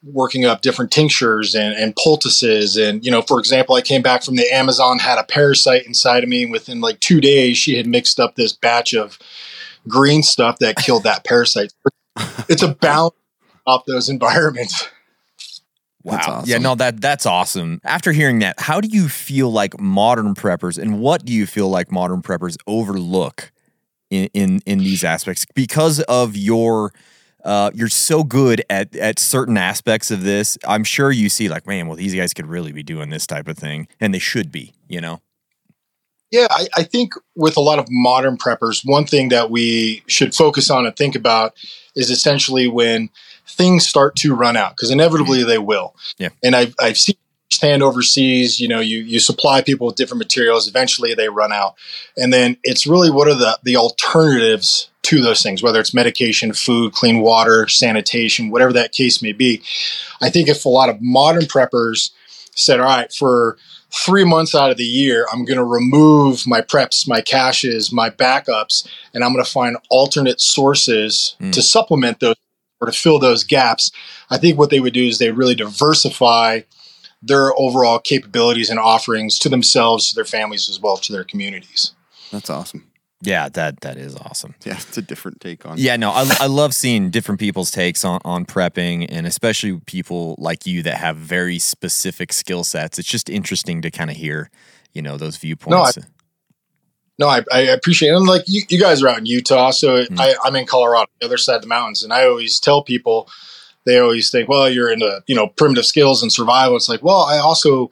working 0.04 0.45
up 0.45 0.61
different 0.61 0.92
tinctures 0.92 1.57
and, 1.57 1.75
and 1.75 1.97
poultices. 1.97 2.76
And, 2.76 3.04
you 3.04 3.11
know, 3.11 3.21
for 3.23 3.40
example, 3.40 3.75
I 3.75 3.80
came 3.80 4.00
back 4.00 4.23
from 4.23 4.37
the 4.37 4.49
Amazon, 4.54 5.00
had 5.00 5.18
a 5.18 5.25
parasite 5.25 5.87
inside 5.87 6.23
of 6.23 6.28
me. 6.28 6.45
And 6.45 6.52
within 6.52 6.80
like 6.80 7.00
two 7.00 7.21
days, 7.21 7.59
she 7.59 7.76
had 7.76 7.87
mixed 7.87 8.21
up 8.21 8.37
this 8.37 8.52
batch 8.52 8.95
of 8.95 9.18
green 9.88 10.23
stuff 10.23 10.61
that 10.61 10.76
killed 10.76 11.02
that 11.02 11.25
parasite. 11.25 11.73
It's 12.49 12.62
a 12.62 12.75
balance 12.75 13.16
off 13.66 13.87
those 13.87 14.09
environments. 14.09 14.88
Wow. 16.05 16.12
That's 16.17 16.28
awesome. 16.28 16.50
Yeah, 16.50 16.59
no, 16.59 16.75
that 16.76 17.00
that's 17.00 17.26
awesome. 17.26 17.81
After 17.85 18.12
hearing 18.12 18.38
that, 18.40 18.61
how 18.61 18.81
do 18.81 18.88
you 18.88 19.09
feel 19.09 19.50
like 19.50 19.81
modern 19.81 20.35
preppers 20.35 20.78
and 20.78 21.00
what 21.00 21.25
do 21.25 21.33
you 21.33 21.47
feel 21.47 21.69
like 21.69 21.90
modern 21.90 22.23
preppers 22.23 22.57
overlook 22.67 23.50
in 24.11 24.28
in, 24.33 24.61
in 24.64 24.78
these 24.78 25.02
aspects? 25.05 25.45
Because 25.55 26.00
of 26.02 26.37
your 26.37 26.93
uh, 27.45 27.71
you're 27.75 27.88
so 27.88 28.23
good 28.23 28.62
at 28.71 28.95
at 28.97 29.19
certain 29.19 29.57
aspects 29.57 30.11
of 30.11 30.23
this. 30.23 30.57
I'm 30.67 30.85
sure 30.85 31.11
you 31.11 31.28
see 31.28 31.49
like, 31.49 31.67
man, 31.67 31.87
well, 31.87 31.97
these 31.97 32.14
guys 32.14 32.33
could 32.33 32.47
really 32.47 32.73
be 32.73 32.83
doing 32.83 33.11
this 33.11 33.26
type 33.26 33.49
of 33.49 33.59
thing, 33.59 33.88
and 34.00 34.14
they 34.14 34.19
should 34.19 34.52
be, 34.52 34.75
you 34.88 35.00
know. 35.00 35.21
Yeah, 36.31 36.47
I, 36.50 36.69
I 36.76 36.83
think 36.83 37.14
with 37.37 37.57
a 37.57 37.61
lot 37.61 37.78
of 37.78 37.87
modern 37.88 38.37
preppers, 38.37 38.83
one 38.85 39.07
thing 39.07 39.31
that 39.31 39.50
we 39.50 40.02
should 40.09 40.35
focus 40.35 40.71
on 40.71 40.85
and 40.85 40.95
think 40.95 41.14
about 41.14 41.55
is 41.97 42.11
essentially 42.11 42.69
when 42.69 43.09
things 43.49 43.87
start 43.87 44.17
to 44.17 44.35
run 44.35 44.57
out, 44.57 44.76
because 44.76 44.90
inevitably 44.90 45.43
they 45.45 45.59
will. 45.59 45.95
Yeah. 46.19 46.28
And 46.43 46.55
I've, 46.55 46.75
I've 46.81 46.97
seen 46.97 47.17
stand 47.50 47.83
overseas, 47.83 48.61
you 48.61 48.69
know, 48.69 48.78
you, 48.78 48.99
you 48.99 49.19
supply 49.19 49.62
people 49.62 49.87
with 49.87 49.97
different 49.97 50.19
materials, 50.19 50.69
eventually 50.69 51.14
they 51.14 51.31
run 51.31 51.50
out. 51.50 51.75
And 52.17 52.31
then 52.33 52.59
it's 52.62 52.87
really 52.87 53.11
what 53.11 53.26
are 53.26 53.35
the, 53.35 53.59
the 53.62 53.76
alternatives 53.76 54.90
to 55.05 55.23
those 55.23 55.43
things, 55.43 55.62
whether 55.62 55.81
it's 55.81 55.95
medication, 55.95 56.52
food, 56.52 56.93
clean 56.93 57.21
water, 57.21 57.67
sanitation, 57.67 58.50
whatever 58.50 58.75
that 58.75 58.93
case 58.93 59.23
may 59.23 59.33
be. 59.33 59.62
I 60.21 60.28
think 60.28 60.49
if 60.49 60.67
a 60.67 60.69
lot 60.69 60.90
of 60.90 60.99
modern 61.00 61.45
preppers 61.45 62.11
said, 62.55 62.81
all 62.81 62.87
right, 62.87 63.11
for 63.12 63.57
three 64.05 64.25
months 64.25 64.55
out 64.55 64.71
of 64.71 64.76
the 64.76 64.85
year, 64.85 65.26
I'm 65.33 65.47
going 65.47 65.57
to 65.57 65.64
remove 65.64 66.47
my 66.47 66.61
preps, 66.61 67.09
my 67.09 67.23
caches, 67.23 67.90
my 67.90 68.11
backups, 68.11 68.87
and 69.14 69.25
I'm 69.25 69.33
going 69.33 69.45
to 69.45 69.50
find 69.50 69.78
alternate 69.88 70.40
sources 70.43 71.35
Mm. 71.40 71.52
to 71.52 71.62
supplement 71.62 72.21
those 72.21 72.37
or 72.80 72.87
to 72.87 72.92
fill 72.92 73.18
those 73.18 73.44
gaps. 73.44 73.90
I 74.30 74.38
think 74.38 74.58
what 74.58 74.70
they 74.70 74.80
would 74.80 74.94
do 74.94 75.06
is 75.06 75.18
they 75.18 75.30
really 75.30 75.54
diversify 75.54 76.61
their 77.20 77.52
overall 77.58 77.99
capabilities 77.99 78.70
and 78.70 78.78
offerings 78.78 79.38
to 79.40 79.49
themselves, 79.49 80.08
to 80.11 80.14
their 80.14 80.25
families, 80.25 80.68
as 80.68 80.80
well 80.80 80.97
to 80.99 81.12
their 81.12 81.25
communities. 81.25 81.92
That's 82.30 82.50
awesome. 82.50 82.88
Yeah, 83.20 83.49
that 83.49 83.80
that 83.80 83.97
is 83.97 84.14
awesome. 84.14 84.54
Yeah, 84.64 84.75
it's 84.75 84.97
a 84.97 85.02
different 85.02 85.40
take 85.40 85.66
on. 85.66 85.76
Yeah, 85.76 85.97
no, 85.97 86.11
I, 86.11 86.25
I 86.38 86.47
love 86.47 86.73
seeing 86.73 87.11
different 87.11 87.40
people's 87.40 87.73
takes 87.73 88.04
on, 88.04 88.20
on 88.25 88.47
prepping 88.47 89.06
and 89.08 89.26
especially 89.26 89.80
people 89.87 90.37
like 90.38 90.66
you 90.66 90.85
that 90.85 90.99
have 90.99 91.16
very 91.16 91.58
specific 91.58 92.32
skill 92.32 92.62
sets. 92.62 92.97
It's 92.97 93.08
just 93.08 93.28
interesting 93.28 93.82
to 93.82 93.90
kind 93.90 94.08
of 94.08 94.16
hear, 94.16 94.50
you 94.92 95.02
know, 95.02 95.16
those 95.16 95.37
viewpoints. 95.37 95.97
No, 95.97 96.02
I, 96.02 96.06
I 97.26 97.42
I 97.52 97.60
appreciate 97.60 98.10
it. 98.10 98.16
And 98.16 98.26
like 98.26 98.42
you, 98.46 98.62
you 98.68 98.78
guys 98.78 99.02
are 99.02 99.08
out 99.08 99.18
in 99.18 99.26
Utah, 99.26 99.70
so 99.70 100.04
Mm. 100.04 100.20
I, 100.20 100.34
I'm 100.44 100.54
in 100.54 100.66
Colorado, 100.66 101.10
the 101.20 101.26
other 101.26 101.37
side 101.38 101.56
of 101.56 101.62
the 101.62 101.68
mountains, 101.68 102.04
and 102.04 102.12
I 102.12 102.26
always 102.26 102.60
tell 102.60 102.84
people, 102.84 103.28
they 103.84 103.98
always 103.98 104.30
think, 104.30 104.48
well, 104.48 104.70
you're 104.70 104.90
into 104.92 105.22
you 105.26 105.34
know 105.34 105.48
primitive 105.48 105.84
skills 105.87 106.22
and 106.22 106.32
survival. 106.32 106.76
It's 106.76 106.88
like, 106.88 107.02
well, 107.02 107.22
I 107.22 107.38
also 107.38 107.90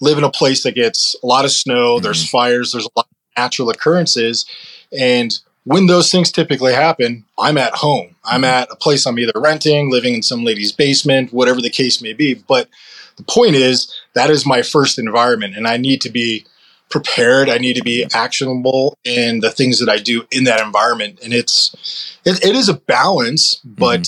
live 0.00 0.18
in 0.18 0.24
a 0.24 0.30
place 0.30 0.62
that 0.64 0.74
gets 0.74 1.16
a 1.22 1.26
lot 1.26 1.44
of 1.46 1.52
snow. 1.52 1.98
There's 1.98 2.28
fires. 2.28 2.72
There's 2.72 2.84
a 2.84 2.90
lot 2.94 3.06
of 3.06 3.42
natural 3.42 3.70
occurrences, 3.70 4.44
and 4.92 5.38
when 5.64 5.86
those 5.86 6.10
things 6.10 6.32
typically 6.32 6.72
happen, 6.72 7.24
I'm 7.38 7.58
at 7.58 7.74
home. 7.74 8.16
I'm 8.24 8.42
at 8.44 8.68
a 8.70 8.76
place 8.76 9.06
I'm 9.06 9.18
either 9.18 9.32
renting, 9.36 9.90
living 9.90 10.14
in 10.14 10.22
some 10.22 10.42
lady's 10.42 10.72
basement, 10.72 11.30
whatever 11.32 11.60
the 11.60 11.68
case 11.68 12.00
may 12.00 12.14
be. 12.14 12.34
But 12.34 12.68
the 13.16 13.22
point 13.24 13.54
is, 13.54 13.94
that 14.14 14.30
is 14.30 14.46
my 14.46 14.62
first 14.62 14.98
environment, 14.98 15.56
and 15.56 15.68
I 15.68 15.76
need 15.76 16.00
to 16.02 16.10
be 16.10 16.46
prepared. 16.90 17.48
I 17.48 17.58
need 17.58 17.76
to 17.76 17.82
be 17.82 18.06
actionable 18.14 18.96
in 19.04 19.40
the 19.40 19.50
things 19.50 19.78
that 19.80 19.88
I 19.88 19.98
do 19.98 20.24
in 20.30 20.44
that 20.44 20.60
environment. 20.64 21.18
And 21.22 21.32
it's 21.32 22.16
it, 22.24 22.44
it 22.44 22.54
is 22.54 22.68
a 22.68 22.74
balance, 22.74 23.60
but 23.64 24.06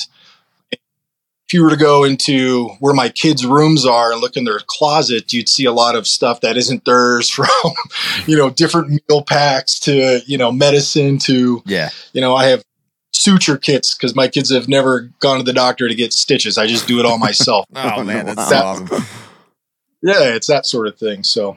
if 0.72 1.54
you 1.54 1.64
were 1.64 1.70
to 1.70 1.76
go 1.76 2.04
into 2.04 2.68
where 2.78 2.94
my 2.94 3.08
kids' 3.08 3.44
rooms 3.44 3.84
are 3.84 4.12
and 4.12 4.20
look 4.20 4.36
in 4.36 4.44
their 4.44 4.60
closet, 4.68 5.32
you'd 5.32 5.48
see 5.48 5.64
a 5.64 5.72
lot 5.72 5.96
of 5.96 6.06
stuff 6.06 6.40
that 6.42 6.56
isn't 6.56 6.84
theirs 6.84 7.28
from, 7.34 7.48
you 8.26 8.36
know, 8.36 8.50
different 8.50 9.02
meal 9.08 9.22
packs 9.24 9.78
to, 9.80 10.20
you 10.26 10.38
know, 10.38 10.52
medicine 10.52 11.18
to, 11.18 11.60
yeah. 11.66 11.88
you 12.12 12.20
know, 12.20 12.36
I 12.36 12.46
have 12.46 12.62
suture 13.12 13.58
kits 13.58 13.96
because 13.96 14.14
my 14.14 14.28
kids 14.28 14.52
have 14.52 14.68
never 14.68 15.10
gone 15.18 15.38
to 15.38 15.42
the 15.42 15.52
doctor 15.52 15.88
to 15.88 15.94
get 15.96 16.12
stitches. 16.12 16.56
I 16.56 16.68
just 16.68 16.86
do 16.86 17.00
it 17.00 17.04
all 17.04 17.18
myself. 17.18 17.66
Oh, 17.74 18.04
man, 18.04 18.26
that's 18.26 18.48
That- 18.48 18.64
awesome. 18.64 18.88
yeah, 20.02 20.34
it's 20.34 20.46
that 20.46 20.66
sort 20.66 20.86
of 20.86 20.96
thing. 20.98 21.24
So 21.24 21.56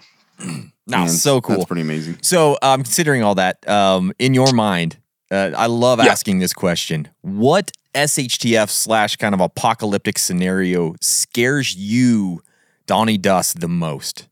No, 0.87 0.97
Man, 0.99 1.09
so 1.09 1.39
cool. 1.41 1.55
That's 1.55 1.65
pretty 1.67 1.81
amazing. 1.83 2.17
So, 2.21 2.57
um, 2.61 2.83
considering 2.83 3.23
all 3.23 3.35
that, 3.35 3.67
um, 3.69 4.11
in 4.19 4.33
your 4.33 4.51
mind, 4.51 4.97
uh, 5.31 5.51
I 5.55 5.67
love 5.67 5.99
Yeah. 5.99 6.11
asking 6.11 6.39
this 6.39 6.51
question: 6.53 7.07
What 7.21 7.71
SHTF 7.95 8.69
slash 8.69 9.15
kind 9.15 9.33
of 9.33 9.39
apocalyptic 9.41 10.17
scenario 10.19 10.95
scares 10.99 11.75
you, 11.75 12.41
Donny 12.85 13.17
Dust, 13.17 13.59
the 13.61 13.67
most? 13.69 14.27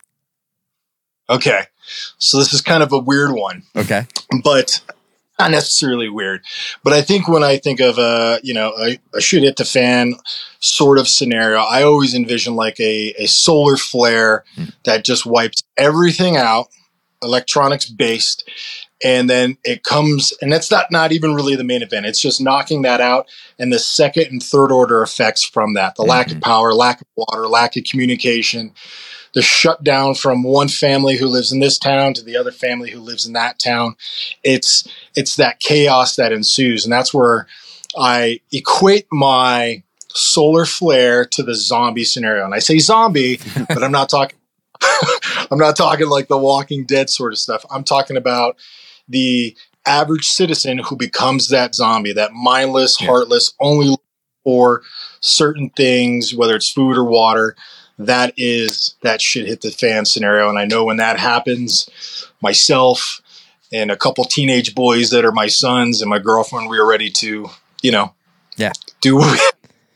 Okay. 1.30 1.62
So 2.18 2.38
this 2.38 2.54
is 2.54 2.62
kind 2.62 2.84
of 2.84 2.92
a 2.92 2.98
weird 3.00 3.32
one, 3.32 3.64
Okay. 3.76 4.06
but 4.44 4.82
not 5.42 5.52
necessarily 5.52 6.10
weird. 6.10 6.42
But 6.84 6.94
I 6.94 7.02
think 7.02 7.28
when 7.28 7.44
I 7.44 7.58
think 7.58 7.80
of 7.80 7.98
a, 7.98 8.40
you 8.44 8.54
know, 8.54 8.74
a, 8.80 9.00
a 9.14 9.22
shoot 9.22 9.44
hit 9.44 9.58
the 9.58 9.66
fan 9.66 10.14
sort 10.60 11.00
of 11.00 11.08
scenario, 11.08 11.60
I 11.60 11.84
always 11.84 12.14
envision 12.14 12.56
like 12.56 12.80
a, 12.80 13.14
a 13.18 13.28
solar 13.28 13.78
flare 13.78 14.44
hmm. 14.56 14.66
that 14.84 15.04
just 15.04 15.26
wipes 15.26 15.64
everything 15.78 16.38
out, 16.38 16.68
electronics 17.24 17.90
based. 17.90 18.48
And 19.04 19.28
then 19.28 19.58
it 19.64 19.84
comes, 19.84 20.32
and 20.44 20.52
that's 20.52 20.70
not, 20.70 20.92
not 20.92 21.12
even 21.12 21.34
really 21.34 21.56
the 21.56 21.64
main 21.64 21.82
event. 21.82 22.06
It's 22.06 22.22
just 22.22 22.40
knocking 22.40 22.84
that 22.84 23.02
out 23.02 23.28
and 23.58 23.74
the 23.74 23.80
second 23.80 24.28
and 24.28 24.44
third 24.44 24.72
order 24.72 25.02
effects 25.02 25.44
from 25.44 25.74
that 25.74 25.96
the 25.96 26.04
lack 26.04 26.28
of 26.28 26.34
mm-hmm. 26.34 26.42
power, 26.42 26.72
lack 26.72 27.02
of 27.02 27.08
water, 27.16 27.48
lack 27.48 27.76
of 27.76 27.84
communication, 27.84 28.74
the 29.34 29.42
shutdown 29.42 30.14
from 30.16 30.44
one 30.44 30.68
family 30.68 31.18
who 31.18 31.28
lives 31.28 31.52
in 31.52 31.60
this 31.60 31.78
town 31.78 32.14
to 32.16 32.24
the 32.24 32.36
other 32.38 32.52
family 32.52 32.92
who 32.92 33.00
lives 33.00 33.26
in 33.26 33.34
that 33.34 33.60
town. 33.60 33.96
It's 34.44 34.88
it's 35.16 35.36
that 35.38 35.60
chaos 35.60 36.16
that 36.18 36.32
ensues, 36.34 36.84
and 36.86 36.92
that's 36.92 37.14
where 37.14 37.48
I 37.98 38.42
equate 38.52 39.08
my 39.12 39.84
solar 40.14 40.66
flare 40.66 41.24
to 41.26 41.44
the 41.44 41.56
zombie 41.56 42.04
scenario. 42.04 42.44
And 42.46 42.54
I 42.54 42.60
say 42.60 42.78
zombie, 42.80 43.40
but 43.70 43.84
I'm 43.84 43.92
not 43.92 44.10
talking. 44.10 44.38
I'm 45.52 45.60
not 45.60 45.76
talking 45.76 46.08
like 46.08 46.28
the 46.28 46.38
Walking 46.38 46.86
Dead 46.86 47.10
sort 47.10 47.34
of 47.34 47.40
stuff. 47.40 47.64
I'm 47.70 47.84
talking 47.84 48.18
about 48.18 48.58
the 49.08 49.56
average 49.86 50.26
citizen 50.26 50.80
who 50.80 50.96
becomes 50.96 51.50
that 51.50 51.76
zombie, 51.76 52.14
that 52.14 52.34
mindless, 52.34 53.00
Yeah. 53.00 53.08
heartless, 53.08 53.54
only 53.60 53.96
for 54.44 54.82
certain 55.20 55.70
things, 55.70 56.34
whether 56.34 56.56
it's 56.56 56.72
food 56.72 56.98
or 56.98 57.04
water. 57.04 57.56
That 58.06 58.34
is 58.38 58.96
that 59.02 59.22
shit 59.22 59.48
hit 59.48 59.62
the 59.62 59.72
fan 59.72 60.06
scenario. 60.06 60.50
And 60.50 60.58
I 60.60 60.66
know 60.66 60.86
when 60.86 60.98
that 60.98 61.20
happens, 61.20 61.90
myself 62.42 63.22
and 63.72 63.92
a 63.92 63.96
couple 63.98 64.24
teenage 64.26 64.76
boys 64.76 65.10
that 65.12 65.24
are 65.26 65.32
my 65.32 65.48
sons 65.48 66.02
and 66.02 66.10
my 66.10 66.20
girlfriend, 66.20 66.70
we 66.70 66.78
are 66.78 66.86
ready 66.88 67.10
to, 67.10 67.50
you 67.82 67.92
know, 67.92 68.14
Yeah. 68.58 68.72
do 69.02 69.16
what 69.18 69.32
we 69.32 69.40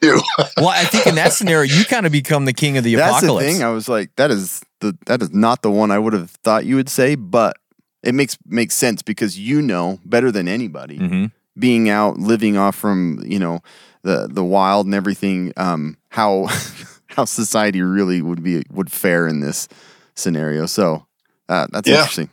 do. 0.07 0.21
Well, 0.57 0.69
I 0.69 0.83
think 0.85 1.07
in 1.07 1.15
that 1.15 1.33
scenario, 1.33 1.71
you 1.73 1.83
kind 1.85 2.05
of 2.05 2.11
become 2.11 2.45
the 2.45 2.53
king 2.53 2.77
of 2.77 2.83
the 2.83 2.95
That's 2.95 3.17
apocalypse. 3.17 3.45
the 3.47 3.53
thing. 3.53 3.63
I 3.63 3.69
was 3.71 3.89
like, 3.89 4.15
that 4.15 4.31
is 4.31 4.61
the 4.79 4.97
that 5.07 5.21
is 5.21 5.31
not 5.33 5.61
the 5.61 5.71
one 5.71 5.91
I 5.91 5.99
would 5.99 6.13
have 6.13 6.31
thought 6.31 6.65
you 6.65 6.75
would 6.75 6.89
say, 6.89 7.15
but 7.15 7.57
it 8.03 8.13
makes 8.13 8.37
makes 8.45 8.75
sense 8.75 9.01
because 9.01 9.37
you 9.39 9.61
know 9.61 9.99
better 10.05 10.31
than 10.31 10.47
anybody. 10.47 10.99
Mhm. 10.99 11.31
Being 11.57 11.89
out, 11.89 12.17
living 12.19 12.57
off 12.57 12.75
from 12.75 13.23
you 13.25 13.39
know 13.39 13.61
the 14.03 14.27
the 14.31 14.43
wild 14.43 14.85
and 14.85 14.93
everything, 14.93 15.53
um, 15.57 15.97
how 16.09 16.47
how 17.15 17.25
society 17.25 17.81
really 17.81 18.21
would 18.21 18.43
be 18.43 18.63
would 18.71 18.91
fare 18.91 19.27
in 19.27 19.39
this 19.39 19.67
scenario. 20.15 20.65
So 20.65 21.05
uh, 21.49 21.67
that's 21.71 21.87
Yeah. 21.87 21.95
interesting. 21.99 22.29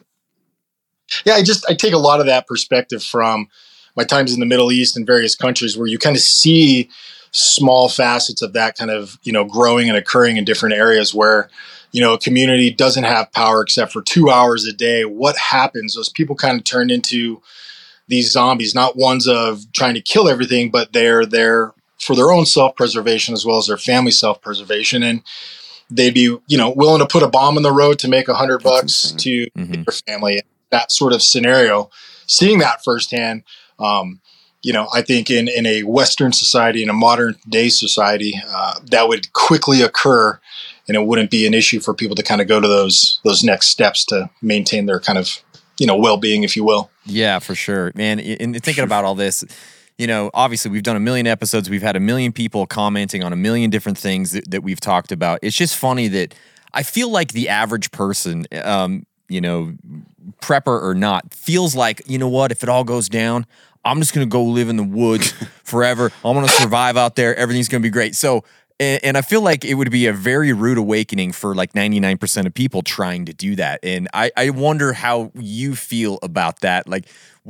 yeah, 1.25 1.35
I 1.35 1.43
just 1.43 1.65
I 1.69 1.75
take 1.75 1.93
a 1.93 1.99
lot 1.99 2.21
of 2.21 2.27
that 2.27 2.47
perspective 2.47 3.03
from 3.03 3.49
my 3.97 4.05
times 4.05 4.33
in 4.33 4.41
the 4.41 4.47
Middle 4.47 4.73
East 4.73 4.97
and 4.97 5.07
various 5.07 5.35
countries 5.37 5.77
where 5.77 5.87
you 5.87 5.99
kind 5.99 6.17
of 6.17 6.23
see 6.23 6.89
small 7.33 7.89
facets 7.89 8.43
of 8.43 8.53
that 8.53 8.77
kind 8.77 8.91
of 8.91 9.19
you 9.23 9.33
know 9.33 9.45
growing 9.45 9.89
and 9.89 9.97
occurring 9.97 10.37
in 10.37 10.45
different 10.45 10.75
areas 10.75 11.15
where 11.15 11.49
you 11.93 12.01
know 12.01 12.15
a 12.15 12.19
community 12.19 12.71
doesn't 12.71 13.05
have 13.05 13.31
power 13.33 13.63
except 13.63 13.93
for 13.93 14.03
two 14.03 14.31
hours 14.31 14.65
a 14.67 14.73
day. 14.73 15.05
What 15.05 15.37
happens? 15.37 15.95
Those 15.95 16.09
people 16.09 16.35
kind 16.37 16.59
of 16.59 16.65
turn 16.65 16.91
into 16.91 17.41
these 18.09 18.33
zombies, 18.33 18.75
not 18.75 18.97
ones 18.97 19.29
of 19.29 19.71
trying 19.73 19.95
to 19.95 20.01
kill 20.01 20.29
everything, 20.29 20.71
but 20.71 20.93
they're 20.93 21.25
there 21.25 21.73
for 22.03 22.15
their 22.17 22.31
own 22.33 22.45
self 22.47 22.77
preservation 22.77 23.33
as 23.35 23.47
well 23.47 23.59
as 23.59 23.67
their 23.69 23.79
family 23.79 24.11
self 24.13 24.41
preservation 24.41 25.03
and. 25.03 25.23
They'd 25.95 26.15
be, 26.15 26.39
you 26.47 26.57
know, 26.57 26.71
willing 26.71 27.01
to 27.01 27.07
put 27.07 27.23
a 27.23 27.29
bomb 27.29 27.59
in 27.59 27.63
the 27.63 27.73
road 27.73 27.99
to 27.99 28.09
make 28.09 28.27
a 28.27 28.33
hundred 28.33 28.63
bucks 28.63 29.11
to 29.19 29.47
Mhm. 29.59 29.85
your 29.85 29.93
family 30.07 30.41
that 30.71 30.91
sort 30.91 31.13
of 31.13 31.21
scenario, 31.23 31.91
seeing 32.27 32.61
that 32.61 32.83
firsthand, 32.83 33.43
um, 33.79 34.21
you 34.63 34.73
know, 34.73 34.89
I 34.95 35.03
think 35.03 35.29
in, 35.31 35.49
in 35.49 35.67
a 35.67 35.83
Western 35.83 36.33
society, 36.33 36.83
in 36.83 36.89
a 36.89 36.95
modern 36.95 37.37
day 37.47 37.69
society, 37.69 38.41
uh, 38.49 38.79
that 38.91 39.07
would 39.07 39.35
quickly 39.35 39.83
occur, 39.83 40.41
and 40.89 40.97
it 40.97 41.05
wouldn't 41.05 41.31
be 41.31 41.47
an 41.47 41.53
issue 41.53 41.79
for 41.81 41.93
people 41.93 42.17
to 42.17 42.23
kind 42.23 42.41
of 42.41 42.49
go 42.49 42.59
to 42.59 42.69
those 42.69 43.21
those 43.23 43.45
next 43.45 43.67
steps 43.67 44.07
to 44.07 44.31
maintain 44.41 44.87
their 44.87 45.01
kind 45.01 45.19
of 45.19 45.41
you 45.79 45.87
know 45.87 45.97
well 45.97 46.17
being, 46.17 46.43
if 46.43 46.57
you 46.57 46.65
will. 46.65 46.91
Yeah, 47.05 47.39
for 47.39 47.55
sure, 47.55 47.93
man. 47.95 48.19
And 48.19 48.63
thinking 48.65 48.85
about 48.85 49.05
all 49.05 49.17
this, 49.17 49.45
you 50.03 50.09
know, 50.09 50.33
obviously 50.35 50.69
we've 50.69 50.83
done 50.83 50.97
a 50.97 51.01
million 51.01 51.29
episodes. 51.29 51.71
We've 51.71 51.81
had 51.81 51.95
a 51.95 52.01
million 52.01 52.33
people 52.33 52.67
commenting 52.67 53.23
on 53.23 53.33
a 53.33 53.37
million 53.37 53.71
different 53.71 53.97
things 53.97 54.33
that, 54.33 54.51
that 54.51 54.65
we've 54.65 54.81
talked 54.81 55.13
about. 55.13 55.39
It's 55.43 55.57
just 55.57 55.77
funny 55.77 56.09
that 56.09 56.35
I 56.75 56.83
feel 56.83 57.09
like 57.09 57.31
the 57.31 57.49
average 57.49 57.93
person, 57.93 58.45
um, 58.65 59.07
you 59.29 59.41
know, 59.41 59.75
prepper 60.41 60.83
or 60.83 60.97
not, 60.97 61.33
feels 61.33 61.77
like, 61.77 62.03
you 62.07 62.19
know 62.19 62.27
what, 62.27 62.51
if 62.51 62.65
it 62.65 62.69
all 62.69 62.83
goes 62.83 63.09
down, 63.09 63.47
I'm 63.85 64.01
just 64.01 64.13
gonna 64.13 64.27
go 64.27 64.43
live 64.43 64.69
in 64.69 64.77
the 64.77 64.83
woods 64.83 65.31
forever. 65.63 66.11
I'm 66.25 66.35
gonna 66.35 66.49
survive 66.49 66.97
out 66.97 67.15
there. 67.15 67.37
Everything's 67.37 67.69
gonna 67.69 67.83
be 67.83 67.89
great. 67.89 68.17
So 68.17 68.43
and 68.81 69.17
I 69.17 69.23
feel 69.23 69.41
like 69.41 69.65
it 69.65 69.75
would 69.75 69.91
be 69.91 70.07
a 70.07 70.13
very 70.13 70.53
rude 70.53 70.79
awakening 70.79 71.33
for 71.33 71.55
like 71.55 71.73
99% 71.73 72.47
of 72.47 72.55
people 72.55 72.83
trying 72.83 73.25
to 73.27 73.33
do 73.33 73.57
that. 73.57 73.81
And 73.83 74.09
I, 74.13 74.31
I 74.37 74.51
wonder 74.51 74.93
how 74.93 75.31
you 75.35 75.75
feel 75.75 76.19
about 76.23 76.61
that. 76.61 76.89
Like, 76.89 77.07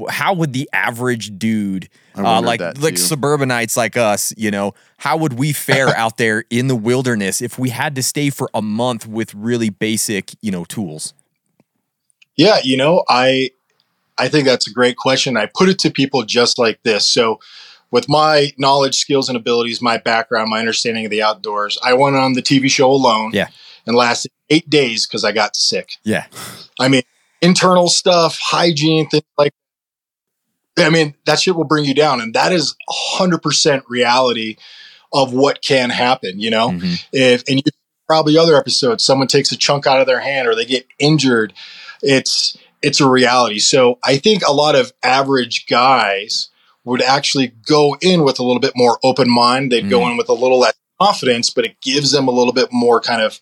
how 0.09 0.33
would 0.35 0.53
the 0.53 0.69
average 0.73 1.39
dude, 1.39 1.89
uh, 2.17 2.41
like 2.41 2.61
like 2.81 2.97
suburbanites 2.97 3.77
like 3.77 3.97
us, 3.97 4.33
you 4.37 4.51
know, 4.51 4.75
how 4.99 5.17
would 5.19 5.35
we 5.35 5.53
fare 5.53 5.89
out 5.97 6.17
there 6.17 6.45
in 6.51 6.69
the 6.69 6.77
wilderness 6.77 7.43
if 7.43 7.59
we 7.59 7.71
had 7.71 7.95
to 7.97 8.03
stay 8.03 8.31
for 8.31 8.49
a 8.55 8.63
month 8.63 9.07
with 9.07 9.35
really 9.35 9.69
basic, 9.69 10.33
you 10.41 10.51
know, 10.51 10.65
tools? 10.65 11.13
Yeah, 12.37 12.59
you 12.65 12.77
know, 12.77 13.05
I 13.09 13.51
I 14.17 14.29
think 14.29 14.47
that's 14.47 14.69
a 14.69 14.73
great 14.73 14.97
question. 14.97 15.37
I 15.37 15.47
put 15.47 15.69
it 15.69 15.79
to 15.81 15.91
people 15.91 16.23
just 16.23 16.59
like 16.59 16.83
this. 16.83 17.07
So 17.07 17.41
with 17.93 18.09
my 18.09 18.51
knowledge, 18.59 18.97
skills, 18.97 19.29
and 19.29 19.37
abilities, 19.37 19.81
my 19.81 19.99
background, 19.99 20.51
my 20.51 20.59
understanding 20.59 21.05
of 21.05 21.11
the 21.13 21.23
outdoors, 21.23 21.79
I 21.85 21.93
went 21.95 22.17
on 22.17 22.33
the 22.33 22.43
TV 22.43 22.69
show 22.69 22.91
alone 22.91 23.31
Yeah. 23.33 23.49
and 23.87 23.95
lasted 23.95 24.33
eight 24.51 24.69
days 24.69 25.07
because 25.07 25.25
I 25.25 25.31
got 25.31 25.55
sick. 25.55 25.91
Yeah. 26.03 26.25
I 26.81 26.89
mean, 26.89 27.03
internal 27.41 27.89
stuff, 27.89 28.39
hygiene, 28.41 29.09
things 29.09 29.23
like 29.39 29.53
I 30.79 30.89
mean, 30.89 31.15
that 31.27 31.39
shit 31.39 31.55
will 31.55 31.65
bring 31.65 31.85
you 31.85 31.95
down. 31.95 32.23
And 32.23 32.33
that 32.35 32.51
is 32.51 32.75
100% 33.19 33.83
reality 33.89 34.57
of 35.13 35.35
what 35.35 35.63
can 35.63 35.91
happen, 35.91 36.41
you 36.41 36.49
know? 36.51 36.71
Mhm. 36.71 37.05
If, 37.13 37.43
and 37.47 37.59
you 37.59 37.63
probably 38.09 38.39
other 38.39 38.57
episodes, 38.57 39.05
someone 39.05 39.29
takes 39.29 39.53
a 39.53 39.57
chunk 39.59 39.87
out 39.87 40.01
of 40.01 40.07
their 40.07 40.21
hand 40.21 40.49
or 40.49 40.55
they 40.55 40.65
get 40.65 40.87
injured. 40.99 41.53
It's, 42.01 42.57
it's 42.81 43.03
a 43.03 43.07
reality. 43.09 43.59
So 43.59 43.99
I 44.03 44.17
think 44.17 44.43
a 44.49 44.53
lot 44.53 44.75
of 44.75 44.95
average 45.03 45.67
guys 45.67 46.49
would 46.85 47.03
actually 47.03 47.53
go 47.67 47.97
in 48.01 48.25
with 48.25 48.39
a 48.39 48.43
little 48.43 48.61
bit 48.61 48.73
more 48.75 48.99
open 49.05 49.31
mind. 49.31 49.71
They'd 49.71 49.91
go 49.91 50.01
mm. 50.01 50.13
in 50.13 50.17
with 50.17 50.29
a 50.29 50.35
little 50.35 50.59
less 50.59 50.75
confidence, 51.01 51.51
but 51.51 51.65
it 51.65 51.81
gives 51.81 52.13
them 52.13 52.29
a 52.29 52.33
little 52.33 52.53
bit 52.53 52.69
more 52.73 53.01
kind 53.01 53.23
of 53.23 53.41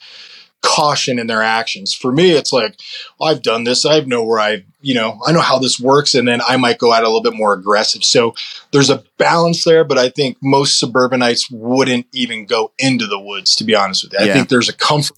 caution 0.62 1.18
in 1.18 1.26
their 1.26 1.42
actions. 1.42 1.94
For 1.94 2.12
me, 2.12 2.32
it's 2.32 2.52
like, 2.52 2.78
well, 3.18 3.30
I've 3.30 3.42
done 3.42 3.64
this. 3.64 3.86
I 3.86 4.00
know 4.00 4.22
where 4.22 4.40
I, 4.40 4.64
you 4.82 4.94
know, 4.94 5.18
I 5.26 5.32
know 5.32 5.40
how 5.40 5.58
this 5.58 5.80
works. 5.80 6.14
And 6.14 6.28
then 6.28 6.40
I 6.46 6.58
might 6.58 6.78
go 6.78 6.92
out 6.92 7.02
a 7.02 7.06
little 7.06 7.22
bit 7.22 7.34
more 7.34 7.54
aggressive. 7.54 8.04
So 8.04 8.34
there's 8.72 8.90
a 8.90 9.02
balance 9.16 9.64
there, 9.64 9.84
but 9.84 9.98
I 9.98 10.10
think 10.10 10.36
most 10.42 10.78
suburbanites 10.78 11.50
wouldn't 11.50 12.06
even 12.12 12.44
go 12.44 12.72
into 12.78 13.06
the 13.06 13.18
woods, 13.18 13.54
to 13.56 13.64
be 13.64 13.74
honest 13.74 14.04
with 14.04 14.12
you. 14.12 14.18
I 14.18 14.24
Yeah. 14.24 14.34
think 14.34 14.48
there's 14.48 14.68
a 14.68 14.74
comfort. 14.74 15.16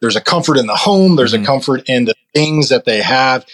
There's 0.00 0.16
a 0.16 0.20
comfort 0.20 0.58
in 0.58 0.66
the 0.66 0.76
home. 0.76 1.16
There's 1.16 1.32
Mhm. 1.32 1.42
a 1.42 1.46
comfort 1.46 1.82
in 1.88 2.04
the 2.04 2.14
things 2.34 2.68
that 2.68 2.84
they 2.84 3.00
have. 3.00 3.46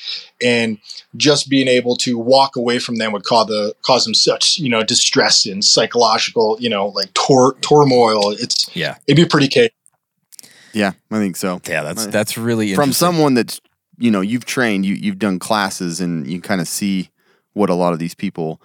And 0.43 0.79
just 1.17 1.49
being 1.49 1.69
able 1.69 1.95
to 1.99 2.19
walk 2.19 2.57
away 2.57 2.79
from 2.81 2.97
them 2.97 3.13
would 3.13 3.23
cause 3.25 3.47
the 3.47 3.75
cause 3.83 4.05
them 4.05 4.15
such, 4.15 4.59
you 4.59 4.69
know, 4.69 4.83
distress 4.83 5.47
and 5.47 5.65
psychological, 5.65 6.57
you 6.59 6.69
know, 6.69 6.89
like 6.89 7.15
tor- 7.15 7.55
turmoil. 7.61 8.33
It's 8.33 8.67
Yeah. 8.75 8.97
it'd 9.07 9.17
be 9.17 9.29
pretty 9.29 9.47
chaotic. 9.49 9.73
Yeah, 10.73 10.93
I 11.11 11.19
think 11.19 11.37
so. 11.37 11.61
Yeah. 11.69 11.83
That's, 11.83 12.07
that's 12.07 12.37
really 12.39 12.75
From 12.75 12.85
interesting. 12.85 13.07
someone 13.07 13.35
that's 13.35 13.61
you 13.99 14.11
know 14.11 14.21
you've 14.23 14.47
trained, 14.47 14.85
you 14.87 14.95
you've 14.95 15.19
done 15.19 15.39
classes, 15.39 16.01
and 16.01 16.27
you 16.27 16.41
kind 16.41 16.61
of 16.61 16.67
see 16.67 17.11
what 17.53 17.71
a 17.71 17.75
lot 17.75 17.93
of 17.93 17.99
these 18.01 18.15
people 18.15 18.61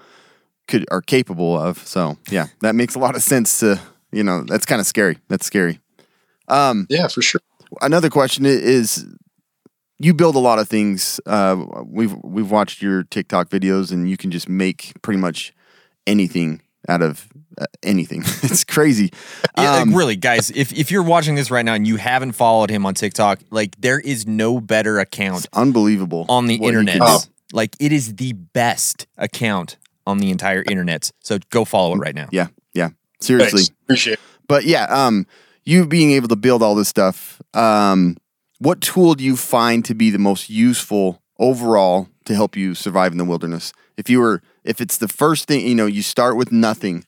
could 0.68 0.86
are 0.90 1.02
capable 1.02 1.56
of. 1.60 1.86
So 1.86 2.18
yeah, 2.32 2.48
that 2.62 2.74
makes 2.76 2.96
a 2.96 3.00
lot 3.00 3.16
of 3.16 3.22
sense. 3.22 3.60
To 3.60 3.80
you 4.12 4.24
know, 4.24 4.44
that's 4.48 4.66
kind 4.66 4.80
of 4.82 4.88
scary. 4.88 5.18
That's 5.28 5.46
scary. 5.46 5.80
Um, 6.48 6.88
Yeah, 6.90 7.08
for 7.08 7.22
sure. 7.22 7.42
Another 7.82 8.10
question 8.10 8.46
is 8.46 9.06
you 10.00 10.14
build 10.14 10.36
a 10.36 10.40
lot 10.40 10.60
of 10.60 10.68
things 10.68 11.20
uh, 11.26 11.56
we've 11.86 12.16
we've 12.24 12.52
watched 12.52 12.82
your 12.82 13.04
tiktok 13.04 13.50
videos 13.50 13.92
and 13.92 14.10
you 14.10 14.18
can 14.18 14.32
just 14.32 14.48
make 14.48 14.94
pretty 15.02 15.20
much 15.20 15.54
anything 16.06 16.62
out 16.88 17.02
of 17.02 17.28
uh, 17.60 17.66
anything 17.84 18.22
it's 18.44 18.64
crazy 18.64 19.12
Yeah, 19.58 19.72
like, 19.72 19.82
Um, 19.82 19.96
really, 19.96 20.16
guys, 20.16 20.52
if, 20.52 20.72
if 20.72 20.92
you're 20.92 21.04
watching 21.04 21.36
this 21.36 21.50
right 21.50 21.66
now 21.66 21.74
and 21.74 21.88
you 21.88 21.96
haven't 21.98 22.34
followed 22.34 22.70
him 22.70 22.86
on 22.86 22.94
TikTok, 22.94 23.40
like 23.50 23.76
there 23.82 24.00
is 24.00 24.28
no 24.28 24.62
better 24.62 25.00
account 25.00 25.46
it's 25.46 25.48
unbelievable 25.58 26.26
on 26.30 26.46
the 26.46 26.56
internet. 26.56 27.00
can. 27.00 27.02
Oh. 27.04 27.20
Like 27.52 27.76
it 27.80 27.92
is 27.92 28.16
the 28.16 28.34
best 28.34 29.08
account 29.18 29.78
on 30.06 30.20
the 30.20 30.30
entire 30.30 30.64
internet. 30.70 31.12
So 31.24 31.40
go 31.50 31.66
follow 31.66 31.96
it 31.96 31.98
right 31.98 32.16
now. 32.16 32.30
yeah 32.32 32.48
yeah 32.74 32.90
seriously 33.20 33.62
Thanks. 33.62 33.72
Appreciate 33.84 34.14
it. 34.14 34.20
but 34.48 34.64
yeah 34.66 34.84
um 34.84 35.26
you 35.68 35.86
being 35.86 36.12
able 36.12 36.28
to 36.28 36.36
build 36.36 36.64
all 36.64 36.76
this 36.76 36.88
stuff 36.88 37.42
um 37.54 38.16
what 38.60 38.82
tool 38.82 39.14
do 39.14 39.24
you 39.24 39.36
find 39.36 39.86
to 39.86 39.94
be 39.94 40.10
the 40.10 40.18
most 40.18 40.50
useful 40.50 41.22
overall 41.40 42.08
to 42.26 42.34
help 42.34 42.56
you 42.56 42.74
survive 42.74 43.12
in 43.12 43.18
the 43.18 43.26
wilderness 43.26 43.74
if 43.98 44.10
you 44.10 44.20
were 44.20 44.42
if 44.64 44.82
it's 44.82 44.98
the 44.98 45.08
first 45.08 45.48
thing 45.48 45.66
you 45.66 45.76
know 45.76 45.86
you 45.86 46.02
start 46.02 46.36
with 46.38 46.52
nothing 46.52 47.06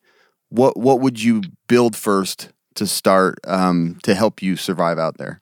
what 0.50 0.78
what 0.78 1.00
would 1.00 1.22
you 1.22 1.42
build 1.68 1.96
first 1.96 2.52
to 2.76 2.86
start 2.86 3.40
um 3.46 3.98
to 4.04 4.14
help 4.14 4.42
you 4.42 4.56
survive 4.56 5.00
out 5.00 5.18
there 5.18 5.42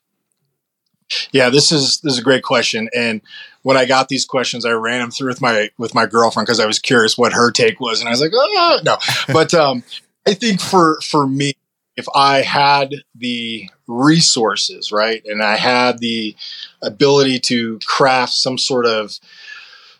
Yeah, 1.32 1.48
this 1.50 1.72
is 1.72 2.00
this 2.02 2.14
is 2.14 2.18
a 2.18 2.22
great 2.22 2.42
question. 2.42 2.88
And 2.94 3.22
when 3.62 3.76
I 3.76 3.86
got 3.86 4.08
these 4.08 4.24
questions, 4.24 4.64
I 4.64 4.72
ran 4.72 5.00
them 5.00 5.10
through 5.10 5.28
with 5.28 5.40
my 5.40 5.70
with 5.78 5.94
my 5.94 6.06
girlfriend 6.06 6.46
because 6.46 6.60
I 6.60 6.66
was 6.66 6.78
curious 6.78 7.16
what 7.16 7.32
her 7.32 7.50
take 7.50 7.80
was, 7.80 8.00
and 8.00 8.08
I 8.08 8.12
was 8.12 8.20
like, 8.20 8.32
oh 8.34 8.80
no. 8.84 8.98
But 9.32 9.54
um, 9.54 9.82
I 10.26 10.34
think 10.34 10.60
for 10.60 11.00
for 11.00 11.26
me, 11.26 11.54
if 11.98 12.06
I 12.14 12.42
had 12.42 12.94
the 13.16 13.68
resources, 13.88 14.92
right, 14.92 15.20
and 15.26 15.42
I 15.42 15.56
had 15.56 15.98
the 15.98 16.36
ability 16.80 17.40
to 17.40 17.80
craft 17.86 18.34
some 18.34 18.56
sort 18.56 18.86
of 18.86 19.18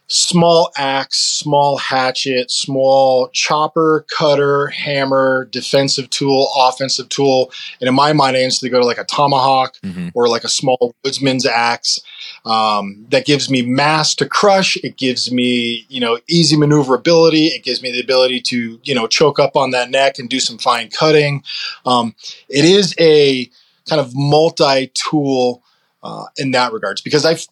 small 0.08 0.70
axe, 0.76 1.18
small 1.38 1.76
hatchet, 1.76 2.50
small 2.50 3.28
chopper, 3.32 4.06
cutter, 4.16 4.68
hammer, 4.68 5.46
defensive 5.50 6.08
tool, 6.10 6.50
offensive 6.56 7.08
tool. 7.10 7.52
And 7.80 7.88
in 7.88 7.94
my 7.94 8.12
mind, 8.14 8.36
I 8.36 8.40
instantly 8.40 8.70
go 8.70 8.80
to 8.80 8.86
like 8.86 8.98
a 8.98 9.04
tomahawk 9.04 9.76
Mhm. 9.84 10.12
or 10.14 10.28
like 10.28 10.44
a 10.44 10.48
small 10.48 10.94
woodsman's 11.04 11.44
axe. 11.44 12.00
Um, 12.46 13.06
that 13.10 13.26
gives 13.26 13.50
me 13.50 13.62
mass 13.62 14.14
to 14.16 14.26
crush. 14.26 14.76
It 14.82 14.96
gives 14.96 15.30
me, 15.30 15.84
you 15.88 16.00
know, 16.00 16.18
easy 16.28 16.56
maneuverability. 16.56 17.48
It 17.48 17.62
gives 17.62 17.82
me 17.82 17.92
the 17.92 18.00
ability 18.00 18.40
to, 18.48 18.80
you 18.82 18.94
know, 18.94 19.06
choke 19.06 19.38
up 19.38 19.56
on 19.56 19.72
that 19.72 19.90
neck 19.90 20.18
and 20.18 20.28
do 20.28 20.40
some 20.40 20.56
fine 20.56 20.88
cutting. 20.88 21.42
Um, 21.84 22.14
it 22.48 22.64
is 22.64 22.94
a 22.98 23.50
kind 23.86 24.00
of 24.00 24.12
multi-tool 24.14 25.62
uh, 26.02 26.24
in 26.36 26.52
that 26.52 26.72
regards 26.72 27.00
because 27.00 27.24
I've 27.24 27.44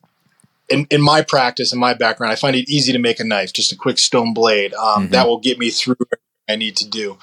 in, 0.69 0.87
in 0.91 1.01
my 1.01 1.23
practice 1.23 1.73
in 1.73 1.79
my 1.79 1.95
background, 1.95 2.33
I 2.33 2.37
find 2.37 2.57
it 2.57 2.69
easy 2.69 2.93
to 2.93 2.99
make 2.99 3.21
a 3.21 3.25
knife, 3.25 3.53
just 3.53 3.73
a 3.73 3.77
quick 3.77 3.99
stone 3.99 4.35
blade. 4.35 4.75
Um, 4.75 5.09
Mhm. 5.09 5.11
That 5.11 5.27
will 5.29 5.39
get 5.39 5.59
me 5.59 5.71
through 5.71 5.97
everything 6.01 6.49
I 6.49 6.57
need 6.57 6.77
to 6.77 6.89
do. 6.89 7.19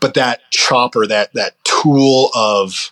But 0.00 0.14
that 0.14 0.40
chopper, 0.50 1.06
that 1.06 1.32
that 1.34 1.54
tool 1.64 2.30
of 2.34 2.90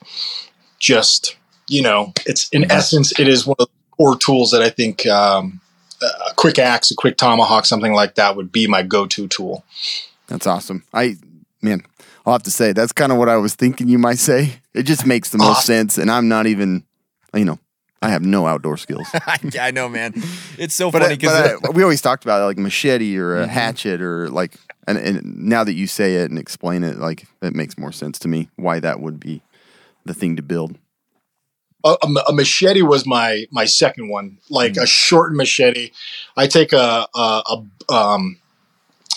just 0.79 1.37
you 1.69 1.83
know, 1.83 2.13
it's 2.27 2.49
in 2.49 2.69
essence, 2.71 3.17
it 3.21 3.29
is 3.29 3.47
one 3.47 3.55
of 3.61 3.69
the 3.69 3.97
core 3.97 4.17
tools 4.19 4.51
that 4.51 4.61
I 4.61 4.71
think 4.71 5.07
um, 5.07 5.61
a 6.03 6.35
quick 6.35 6.59
axe, 6.59 6.91
a 6.91 6.97
quick 6.97 7.17
tomahawk, 7.17 7.65
something 7.65 7.93
like 7.93 8.17
that 8.17 8.35
would 8.35 8.51
be 8.51 8.67
my 8.67 8.83
go-to 8.83 9.29
tool. 9.29 9.65
That's 10.27 10.49
awesome. 10.49 10.83
I 10.93 11.15
man, 11.63 11.85
I'll 12.27 12.33
have 12.33 12.43
to 12.45 12.51
say 12.51 12.73
that's 12.73 12.91
kind 12.93 13.13
of 13.13 13.19
what 13.19 13.29
I 13.29 13.37
was 13.37 13.55
thinking 13.55 13.89
you 13.89 13.99
might 13.99 14.19
say. 14.19 14.55
It 14.75 14.83
just 14.83 15.07
makes 15.07 15.31
the 15.31 15.39
most 15.39 15.49
Awesome. 15.49 15.65
sense, 15.75 15.99
and 15.99 16.11
I'm 16.11 16.27
not 16.29 16.47
even, 16.49 16.85
you 17.35 17.45
know, 17.45 17.59
I 18.03 18.09
have 18.11 18.25
no 18.25 18.47
outdoor 18.47 18.77
skills. 18.79 19.07
I 19.61 19.71
know, 19.73 19.89
man. 19.89 20.15
It's 20.57 20.75
so 20.75 20.91
but 20.91 21.03
funny 21.03 21.17
because 21.17 21.61
but 21.61 21.75
we 21.75 21.83
always 21.83 22.01
talked 22.01 22.25
about 22.25 22.45
like 22.47 22.59
machete 22.59 23.17
or 23.19 23.41
a 23.43 23.47
Mhm. 23.47 23.49
hatchet 23.51 24.01
or 24.01 24.31
like, 24.31 24.55
and, 24.87 24.97
and 24.97 25.37
now 25.37 25.65
that 25.65 25.75
you 25.75 25.87
say 25.87 26.15
it 26.17 26.31
and 26.31 26.39
explain 26.39 26.83
it, 26.83 26.99
like 26.99 27.27
it 27.43 27.55
makes 27.55 27.77
more 27.77 27.93
sense 27.93 28.19
to 28.21 28.29
me 28.29 28.49
why 28.57 28.81
that 28.81 29.01
would 29.01 29.21
be 29.21 29.43
the 30.07 30.15
thing 30.15 30.37
to 30.37 30.43
build. 30.43 30.79
a, 31.85 31.97
a 32.03 32.09
a 32.29 32.33
machete 32.33 32.83
was 32.83 33.07
my 33.07 33.45
my 33.51 33.67
second 33.67 34.09
one, 34.09 34.39
like 34.49 34.77
a 34.79 34.87
shortened 34.87 35.37
machete. 35.37 35.91
I 36.37 36.47
take 36.47 36.73
a 36.73 37.07
a, 37.15 37.43
a 37.89 37.93
um 37.93 38.39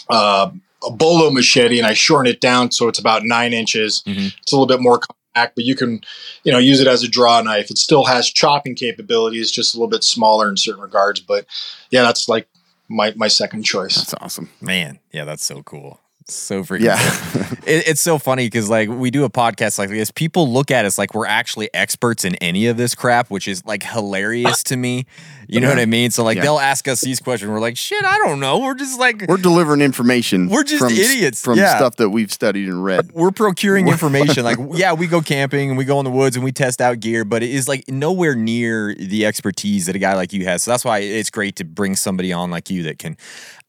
uh, 0.10 0.50
a 0.86 0.92
bolo 0.92 1.30
machete 1.32 1.78
and 1.78 1.88
I 1.88 1.94
shorten 1.94 2.30
it 2.30 2.42
down 2.42 2.72
so 2.72 2.90
it's 2.90 3.00
about 3.00 3.24
nine 3.24 3.54
inches. 3.54 4.04
Mhm. 4.06 4.34
It's 4.42 4.52
a 4.52 4.56
little 4.56 4.68
bit 4.68 4.82
more 4.82 5.00
compact, 5.34 5.56
but 5.56 5.66
you 5.66 5.76
can 5.76 6.02
you 6.44 6.52
know 6.52 6.58
use 6.58 6.80
it 6.80 6.88
as 6.88 7.04
a 7.04 7.08
draw 7.08 7.42
knife. 7.42 7.70
It 7.72 7.78
still 7.78 8.06
has 8.06 8.30
chopping 8.30 8.76
capabilities, 8.76 9.52
just 9.52 9.74
a 9.74 9.78
little 9.78 9.90
bit 9.90 10.04
smaller 10.04 10.50
in 10.50 10.58
certain 10.58 10.82
regards. 10.82 11.20
But 11.20 11.46
yeah, 11.90 12.04
that's 12.04 12.28
like 12.30 12.48
my 12.88 13.14
my 13.16 13.28
second 13.28 13.64
choice. 13.64 13.96
That's 13.96 14.14
awesome. 14.16 14.50
man, 14.62 15.00
yeah, 15.12 15.26
that's 15.26 15.46
so 15.46 15.64
cool. 15.64 16.00
So 16.30 16.64
freaking 16.64 16.82
Yeah. 16.82 17.54
it, 17.66 17.88
it's 17.88 18.02
so 18.02 18.18
funny 18.18 18.46
because 18.46 18.70
like 18.70 18.90
we 18.90 19.12
do 19.12 19.24
a 19.24 19.30
podcast 19.30 19.78
like 19.80 19.90
this 19.90 20.12
people 20.12 20.52
look 20.52 20.72
at 20.72 20.86
us 20.86 20.98
like 20.98 21.14
we're 21.14 21.26
actually 21.26 21.70
experts 21.74 22.26
in 22.26 22.36
any 22.36 22.68
of 22.68 22.78
this 22.78 22.96
crap 22.96 23.30
which 23.30 23.48
is 23.48 23.66
like 23.66 23.84
hilarious 23.84 24.64
to 24.64 24.78
me 24.78 25.06
you 25.48 25.60
know 25.60 25.70
what 25.70 25.80
i 25.80 25.86
mean 25.86 26.10
so 26.12 26.24
like 26.24 26.38
Yeah. 26.38 26.44
they'll 26.44 26.60
ask 26.60 26.88
us 26.88 27.02
these 27.02 27.20
questions 27.20 27.50
we're 27.52 27.60
like 27.60 27.78
shit 27.78 28.04
i 28.04 28.18
don't 28.18 28.40
know 28.40 28.60
we're 28.60 28.74
just 28.76 29.00
like 29.00 29.26
We're 29.28 29.38
delivering 29.38 29.82
information. 29.82 30.50
We're 30.50 30.64
just 30.64 30.80
from, 30.80 30.94
idiots, 30.94 31.42
from 31.42 31.58
yeah. 31.58 31.76
stuff 31.78 31.98
that 31.98 32.10
we've 32.10 32.32
studied 32.32 32.68
and 32.70 32.84
read. 32.84 33.12
we're 33.14 33.32
procuring 33.32 33.88
information 33.88 34.44
like 34.52 34.58
yeah 34.74 34.94
we 34.94 35.08
go 35.08 35.22
camping 35.22 35.70
and 35.70 35.78
we 35.78 35.86
go 35.86 36.00
in 36.00 36.06
the 36.06 36.12
woods 36.12 36.36
and 36.36 36.44
we 36.44 36.52
test 36.52 36.82
out 36.82 37.00
gear 37.00 37.24
but 37.26 37.44
it 37.44 37.50
is 37.50 37.68
like 37.68 37.84
nowhere 37.90 38.36
near 38.36 38.96
the 38.96 39.26
expertise 39.26 39.86
that 39.86 39.96
a 39.96 40.00
guy 40.00 40.16
like 40.16 40.34
you 40.34 40.46
has 40.46 40.64
so 40.64 40.72
that's 40.72 40.86
why 40.86 41.00
it's 41.00 41.30
great 41.30 41.56
to 41.58 41.64
bring 41.66 41.96
somebody 41.96 42.32
on 42.34 42.50
like 42.52 42.70
you 42.70 42.84
that 42.84 42.98
can 43.00 43.18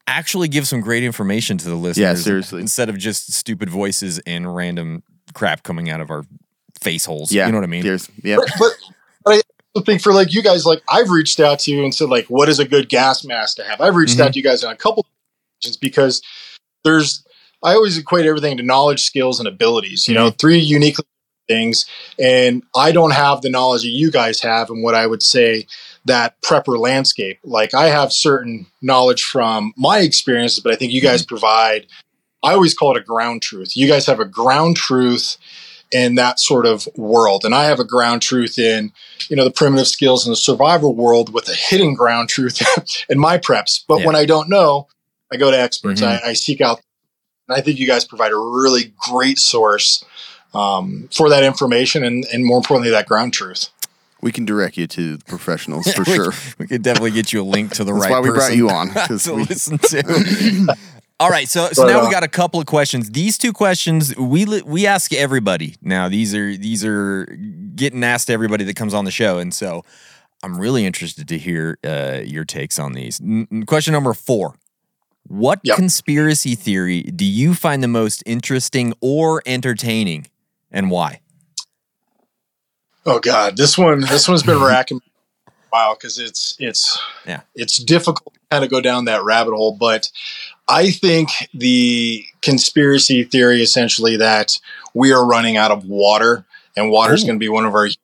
actually 0.07 0.47
give 0.47 0.67
some 0.67 0.81
great 0.81 1.03
information 1.03 1.57
to 1.57 1.65
the 1.69 1.75
listeners 1.75 1.97
Yeah, 2.01 2.13
seriously. 2.15 2.61
instead 2.61 2.89
of 2.89 2.97
just 2.97 3.33
stupid 3.33 3.69
voices 3.69 4.19
and 4.19 4.55
random 4.55 5.03
crap 5.33 5.63
coming 5.63 5.89
out 5.89 6.01
of 6.01 6.09
our 6.11 6.23
face 6.79 7.05
holes. 7.05 7.31
Yeah, 7.31 7.45
you 7.47 7.51
know 7.51 7.57
what 7.57 7.63
I 7.63 7.67
mean. 7.67 7.83
Tears. 7.83 8.09
Yeah, 8.23 8.37
but, 8.37 8.49
but, 8.59 8.71
but 9.23 9.33
I 9.35 9.41
also 9.73 9.83
think 9.85 10.01
for 10.01 10.13
like 10.13 10.33
you 10.33 10.43
guys, 10.43 10.65
like 10.65 10.83
I've 10.89 11.09
reached 11.09 11.39
out 11.39 11.59
to 11.59 11.71
you 11.71 11.83
and 11.83 11.93
said 11.93 12.09
like, 12.09 12.25
what 12.27 12.49
is 12.49 12.59
a 12.59 12.65
good 12.65 12.89
gas 12.89 13.23
mask 13.25 13.57
to 13.57 13.63
have? 13.63 13.81
I've 13.81 13.95
reached 13.95 14.17
Mhm. 14.17 14.25
out 14.25 14.33
to 14.33 14.39
you 14.39 14.43
guys 14.43 14.63
on 14.63 14.71
a 14.71 14.75
couple 14.77 15.05
occasions 15.59 15.77
because 15.77 16.21
there's 16.83 17.23
I 17.63 17.73
always 17.73 17.97
equate 17.97 18.25
everything 18.27 18.57
to 18.57 18.63
knowledge, 18.63 19.01
skills, 19.01 19.39
and 19.39 19.47
abilities. 19.47 20.07
You 20.07 20.13
know, 20.13 20.29
three 20.29 20.59
unique 20.59 20.97
things, 21.47 21.85
and 22.19 22.61
I 22.75 22.91
don't 22.91 23.11
have 23.11 23.41
the 23.41 23.49
knowledge 23.49 23.81
that 23.81 23.89
you 23.89 24.11
guys 24.11 24.39
have, 24.41 24.69
and 24.69 24.83
what 24.83 24.93
I 24.93 25.07
would 25.07 25.23
say 25.23 25.65
that 26.05 26.39
prepper 26.41 26.77
landscape. 26.79 27.39
Like 27.43 27.73
I 27.73 27.87
have 27.87 28.11
certain 28.13 28.67
knowledge 28.81 29.23
from 29.23 29.73
my 29.77 29.99
experiences, 29.99 30.59
but 30.59 30.71
I 30.71 30.75
think 30.75 30.91
you 30.91 31.01
guys 31.01 31.25
provide. 31.25 31.87
I 32.43 32.53
always 32.53 32.75
call 32.75 32.95
it 32.95 33.01
a 33.01 33.03
ground 33.03 33.41
truth. 33.41 33.75
You 33.75 33.87
guys 33.87 34.05
have 34.05 34.19
a 34.19 34.25
ground 34.25 34.75
truth 34.77 35.37
in 35.91 36.15
that 36.15 36.39
sort 36.39 36.65
of 36.67 36.87
world, 36.95 37.43
and 37.43 37.55
I 37.55 37.65
have 37.65 37.79
a 37.79 37.83
ground 37.85 38.21
truth 38.21 38.59
in 38.59 38.91
you 39.29 39.35
know 39.35 39.43
the 39.43 39.51
primitive 39.51 39.87
skills 39.87 40.25
in 40.27 40.31
the 40.31 40.35
survival 40.35 40.95
world 40.95 41.33
with 41.33 41.49
a 41.49 41.55
hidden 41.55 41.95
ground 41.95 42.29
truth 42.29 42.61
in 43.09 43.17
my 43.19 43.37
preps. 43.39 43.83
But 43.87 43.99
Yeah. 44.01 44.05
when 44.07 44.15
I 44.15 44.25
don't 44.25 44.49
know, 44.49 44.87
I 45.31 45.37
go 45.37 45.49
to 45.49 45.59
experts. 45.59 46.01
Mhm. 46.01 46.21
I, 46.23 46.29
I 46.29 46.33
seek 46.33 46.61
out, 46.61 46.81
and 47.47 47.57
I 47.57 47.61
think 47.61 47.79
you 47.79 47.87
guys 47.87 48.05
provide 48.05 48.31
a 48.31 48.37
really 48.37 48.93
great 49.09 49.39
source 49.39 50.03
um, 50.53 51.09
for 51.11 51.29
that 51.29 51.43
information, 51.43 52.03
and 52.03 52.25
and 52.31 52.45
more 52.45 52.57
importantly, 52.57 52.91
that 52.91 53.07
ground 53.07 53.33
truth. 53.33 53.69
We 54.25 54.31
can 54.31 54.43
direct 54.43 54.75
you 54.75 54.87
to 54.87 55.17
the 55.17 55.25
professionals 55.25 55.89
for 55.93 56.03
we, 56.05 56.15
sure. 56.15 56.33
We 56.57 56.65
could 56.65 56.81
definitely 56.81 57.11
get 57.11 57.31
you 57.31 57.43
a 57.43 57.45
link 57.45 57.73
to 57.73 57.83
the 57.83 57.93
That's 57.93 58.05
right 58.05 58.11
why 58.11 58.19
we 58.21 58.31
brought 58.31 58.55
you 58.57 58.69
on 58.69 58.89
to 59.19 59.33
we- 59.35 59.43
listen 59.43 59.77
to. 59.77 60.75
All 61.19 61.29
right, 61.29 61.47
so 61.47 61.69
so 61.71 61.83
Right 61.83 61.93
now 61.93 62.03
we 62.05 62.11
got 62.11 62.23
a 62.23 62.27
couple 62.27 62.59
of 62.59 62.65
questions. 62.65 63.11
These 63.11 63.37
two 63.37 63.53
questions 63.53 64.13
we 64.17 64.43
we 64.65 64.85
ask 64.87 65.13
everybody. 65.13 65.75
Now 65.81 66.09
these 66.09 66.35
are 66.35 66.57
these 66.57 66.83
are 66.83 67.25
getting 67.75 68.03
asked 68.03 68.27
to 68.27 68.33
everybody 68.33 68.65
that 68.65 68.75
comes 68.75 68.93
on 68.93 69.05
the 69.05 69.11
show, 69.11 69.37
and 69.37 69.53
so 69.53 69.83
I'm 70.43 70.59
really 70.59 70.85
interested 70.85 71.27
to 71.29 71.37
hear 71.37 71.77
uh, 71.85 72.19
your 72.25 72.43
takes 72.43 72.79
on 72.79 72.93
these. 72.93 73.21
N- 73.21 73.63
question 73.65 73.93
number 73.93 74.13
four: 74.13 74.55
What 75.27 75.61
Yep. 75.63 75.77
conspiracy 75.77 76.53
theory 76.55 77.03
do 77.03 77.23
you 77.23 77.53
find 77.53 77.81
the 77.81 77.87
most 77.87 78.21
interesting 78.25 78.93
or 78.99 79.41
entertaining, 79.45 80.27
and 80.69 80.91
why? 80.91 81.21
Oh 83.05 83.19
God, 83.19 83.57
this 83.57 83.77
one 83.77 84.01
this 84.01 84.27
one's 84.27 84.43
been 84.43 84.61
racking 84.63 84.97
me 84.97 85.03
for 85.45 85.51
a 85.51 85.53
while 85.69 85.95
because 85.95 86.17
it's 86.19 86.55
it's 86.59 86.99
Yeah. 87.25 87.41
it's 87.53 87.77
difficult 87.83 88.33
to 88.33 88.39
kind 88.51 88.63
of 88.63 88.69
go 88.71 88.81
down 88.81 89.05
that 89.05 89.23
rabbit 89.23 89.53
hole. 89.53 89.75
But 89.79 90.09
I 90.67 90.89
think 90.91 91.29
the 91.53 92.25
conspiracy 92.41 93.23
theory 93.23 93.61
essentially 93.61 94.17
that 94.17 94.59
we 94.93 95.11
are 95.13 95.25
running 95.25 95.57
out 95.57 95.71
of 95.71 95.85
water 95.85 96.45
and 96.75 96.89
water 96.89 97.13
is 97.13 97.23
going 97.23 97.35
to 97.35 97.39
be 97.43 97.49
one 97.49 97.65
of 97.65 97.73
our 97.75 97.85
huge 97.85 97.99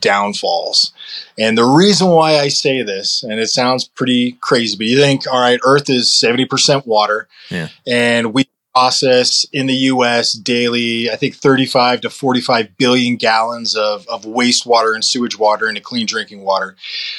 downfalls. 0.00 0.92
And 1.38 1.56
the 1.56 1.64
reason 1.64 2.08
why 2.08 2.38
I 2.38 2.48
say 2.48 2.82
this, 2.82 3.22
and 3.22 3.38
it 3.38 3.48
sounds 3.48 3.86
pretty 3.86 4.32
crazy, 4.40 4.76
but 4.76 4.86
you 4.86 4.98
think, 4.98 5.26
all 5.30 5.40
right, 5.40 5.60
Earth 5.64 5.88
is 5.90 6.12
seventy 6.18 6.46
percent 6.46 6.86
water, 6.86 7.28
Yeah. 7.50 7.68
and 7.86 8.32
we 8.32 8.48
process 8.74 9.44
in 9.52 9.66
the 9.66 9.74
US 9.74 10.32
daily, 10.32 11.10
I 11.10 11.16
think 11.16 11.34
35 11.34 12.02
to 12.02 12.10
45 12.10 12.76
billion 12.78 13.16
gallons 13.16 13.76
of, 13.76 14.06
of 14.08 14.22
wastewater 14.24 14.94
and 14.94 15.04
sewage 15.04 15.38
water 15.38 15.68
into 15.68 15.80
clean 15.80 16.06
drinking 16.06 16.42
water. 16.42 16.76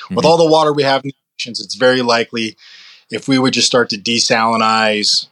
With 0.10 0.26
Mhm. 0.26 0.30
all 0.30 0.38
the 0.38 0.50
water 0.50 0.74
we 0.74 0.84
have 0.84 1.04
in 1.04 1.10
the 1.10 1.16
oceans, 1.40 1.60
it's 1.60 1.76
very 1.76 2.02
likely 2.02 2.58
if 3.12 3.28
we 3.28 3.38
would 3.38 3.54
just 3.54 3.68
start 3.68 3.90
to 3.92 3.98
desalinize 3.98 5.28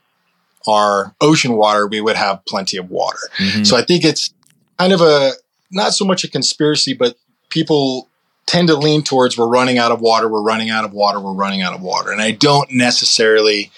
our 0.67 1.15
ocean 1.19 1.53
water, 1.53 1.87
we 1.87 2.01
would 2.01 2.15
have 2.15 2.45
plenty 2.47 2.77
of 2.77 2.91
water. 2.91 3.17
Mhm. 3.39 3.65
So 3.65 3.75
I 3.75 3.81
think 3.81 4.03
it's 4.05 4.31
kind 4.77 4.93
of 4.93 5.01
a 5.01 5.33
not 5.71 5.93
so 5.93 6.05
much 6.05 6.23
a 6.23 6.27
conspiracy, 6.27 6.93
but 6.93 7.15
people 7.49 8.09
tend 8.45 8.67
to 8.67 8.75
lean 8.75 9.01
towards 9.01 9.37
we're 9.37 9.47
running 9.47 9.77
out 9.79 9.91
of 9.91 10.01
water, 10.01 10.27
we're 10.27 10.41
running 10.41 10.69
out 10.69 10.83
of 10.83 10.91
water, 10.93 11.19
we're 11.19 11.33
running 11.33 11.61
out 11.61 11.73
of 11.73 11.81
water. 11.81 12.11
And 12.11 12.21
I 12.21 12.31
don't 12.31 12.69
necessarily 12.71 13.71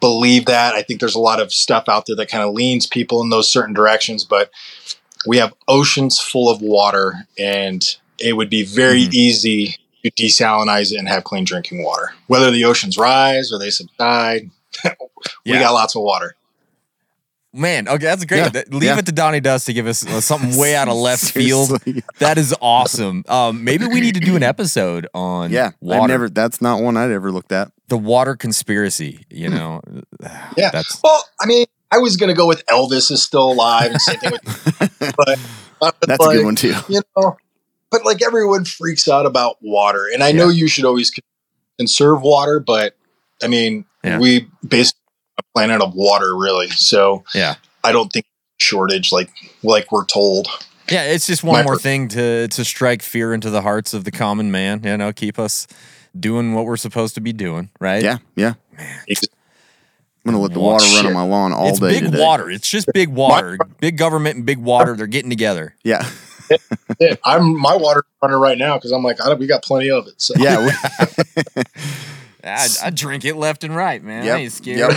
believe 0.00 0.46
that. 0.46 0.74
I 0.74 0.82
think 0.82 1.00
there's 1.00 1.14
a 1.14 1.20
lot 1.20 1.40
of 1.40 1.52
stuff 1.52 1.88
out 1.88 2.06
there 2.06 2.16
that 2.16 2.28
kind 2.30 2.42
of 2.44 2.54
leans 2.54 2.86
people 2.86 3.22
in 3.22 3.30
those 3.30 3.50
certain 3.50 3.74
directions, 3.74 4.24
but 4.24 4.50
we 5.26 5.38
have 5.38 5.54
oceans 5.68 6.18
full 6.20 6.50
of 6.50 6.60
water 6.62 7.26
and 7.38 7.96
it 8.18 8.34
would 8.34 8.50
be 8.50 8.64
very 8.64 9.04
Mhm. 9.06 9.14
easy 9.14 9.76
to 10.04 10.10
desalinize 10.10 10.92
it 10.92 10.98
and 10.98 11.08
have 11.08 11.24
clean 11.24 11.44
drinking 11.44 11.82
water. 11.82 12.14
Whether 12.26 12.50
the 12.50 12.64
oceans 12.64 12.96
rise 12.98 13.52
or 13.52 13.58
they 13.58 13.70
subside, 13.70 14.50
we 14.84 14.90
Yeah. 15.44 15.60
got 15.60 15.72
lots 15.74 15.94
of 15.94 16.02
water. 16.02 16.36
Man, 17.54 17.86
okay, 17.88 18.04
that's 18.04 18.24
great. 18.24 18.52
Yeah, 18.52 18.62
Leave 18.70 18.82
yeah. 18.82 18.98
it 18.98 19.06
to 19.06 19.12
Donny 19.12 19.38
Dust 19.40 19.66
to 19.66 19.72
give 19.72 19.86
us 19.86 20.04
uh, 20.04 20.20
something 20.20 20.58
way 20.58 20.74
out 20.74 20.88
of 20.88 20.96
left 20.96 21.24
field. 21.32 21.70
That 22.18 22.36
is 22.36 22.54
awesome. 22.60 23.22
Um, 23.28 23.62
maybe 23.62 23.86
we 23.86 24.00
need 24.00 24.14
to 24.14 24.20
do 24.20 24.34
an 24.34 24.42
episode 24.42 25.06
on 25.14 25.52
Yeah, 25.52 25.70
water, 25.80 26.02
I've 26.02 26.08
never. 26.08 26.28
That's 26.28 26.60
not 26.60 26.82
one 26.82 26.96
I'd 26.96 27.12
ever 27.12 27.30
looked 27.30 27.52
at. 27.52 27.70
the 27.88 27.96
water 27.96 28.34
conspiracy. 28.34 29.24
You 29.30 29.50
know, 29.50 29.80
Yeah. 30.56 30.70
that's 30.72 31.00
Well, 31.04 31.24
I 31.40 31.46
mean, 31.46 31.66
I 31.92 31.98
was 31.98 32.16
going 32.16 32.28
to 32.28 32.34
go 32.34 32.48
with 32.48 32.66
Elvis 32.66 33.12
is 33.12 33.22
still 33.22 33.52
alive 33.52 33.92
and 33.92 34.00
same 34.00 34.18
thing 34.18 34.32
with, 34.32 34.96
but, 35.16 35.38
but 35.80 35.94
That's 36.00 36.18
a 36.24 36.26
like, 36.26 36.38
good 36.38 36.44
one 36.44 36.56
too. 36.56 36.74
You 36.88 37.02
know, 37.16 37.36
but 37.92 38.04
like 38.04 38.20
everyone 38.20 38.64
freaks 38.64 39.06
out 39.08 39.26
about 39.26 39.58
water, 39.60 40.08
and 40.12 40.24
I 40.24 40.32
know 40.32 40.48
you 40.48 40.66
should 40.66 40.84
always 40.84 41.12
conserve 41.78 42.20
water, 42.22 42.58
but 42.58 42.96
I 43.42 43.46
mean, 43.46 43.84
Yeah. 44.02 44.18
we 44.18 44.48
basically 44.66 44.98
a 45.03 45.03
planet 45.54 45.80
of 45.82 45.94
water, 45.94 46.36
really. 46.36 46.68
So 46.68 47.24
yeah, 47.34 47.54
I 47.82 47.92
don't 47.92 48.08
think 48.12 48.26
shortage 48.60 49.12
like 49.12 49.30
like 49.62 49.90
we're 49.92 50.04
told. 50.06 50.48
yeah. 50.90 51.04
It's 51.04 51.26
just 51.26 51.42
one 51.44 51.60
My 51.60 51.62
more 51.64 51.74
per- 51.74 51.80
thing 51.80 52.08
to 52.08 52.48
to 52.48 52.64
strike 52.64 53.02
fear 53.02 53.32
into 53.34 53.50
the 53.50 53.62
hearts 53.62 53.94
of 53.94 54.04
the 54.04 54.10
common 54.10 54.50
man. 54.50 54.82
You 54.84 54.96
know, 54.96 55.12
keep 55.12 55.38
us 55.38 55.66
doing 56.18 56.54
what 56.54 56.64
we're 56.64 56.76
supposed 56.76 57.14
to 57.16 57.20
be 57.20 57.32
doing. 57.32 57.70
Right? 57.80 58.02
Yeah, 58.02 58.18
yeah. 58.36 58.54
It's- 59.08 59.24
I'm 60.26 60.32
gonna 60.32 60.42
let 60.42 60.54
the 60.54 60.60
Wa- 60.60 60.72
water 60.72 60.84
run 60.86 60.94
shit. 60.94 61.04
on 61.06 61.12
my 61.12 61.22
lawn 61.22 61.52
all 61.52 61.68
it's 61.68 61.78
day 61.78 61.88
big 62.00 62.04
today. 62.04 62.18
water. 62.22 62.50
It's 62.50 62.66
just 62.70 62.88
big 62.94 63.10
water. 63.10 63.58
big 63.78 63.98
government 63.98 64.36
and 64.36 64.46
big 64.46 64.56
water. 64.56 64.96
They're 64.96 65.06
getting 65.06 65.28
together. 65.28 65.74
Yeah, 65.84 66.08
it. 66.98 67.20
I'm 67.26 67.60
my 67.60 67.76
water 67.76 68.04
running 68.22 68.38
right 68.38 68.56
now 68.56 68.78
because 68.78 68.90
I'm 68.90 69.02
like, 69.02 69.20
I 69.22 69.28
don't, 69.28 69.38
we 69.38 69.46
got 69.46 69.62
plenty 69.62 69.90
of 69.90 70.06
it. 70.06 70.14
So 70.22 70.32
yeah. 70.38 70.64
we- 70.66 71.62
I, 72.42 72.68
I 72.84 72.90
drink 72.90 73.24
it 73.26 73.36
left 73.36 73.64
and 73.64 73.76
right, 73.76 74.02
man. 74.02 74.24
Yep, 74.24 74.36
I 74.36 74.40
ain't 74.40 74.52
scared. 74.52 74.78
yep. 74.78 74.90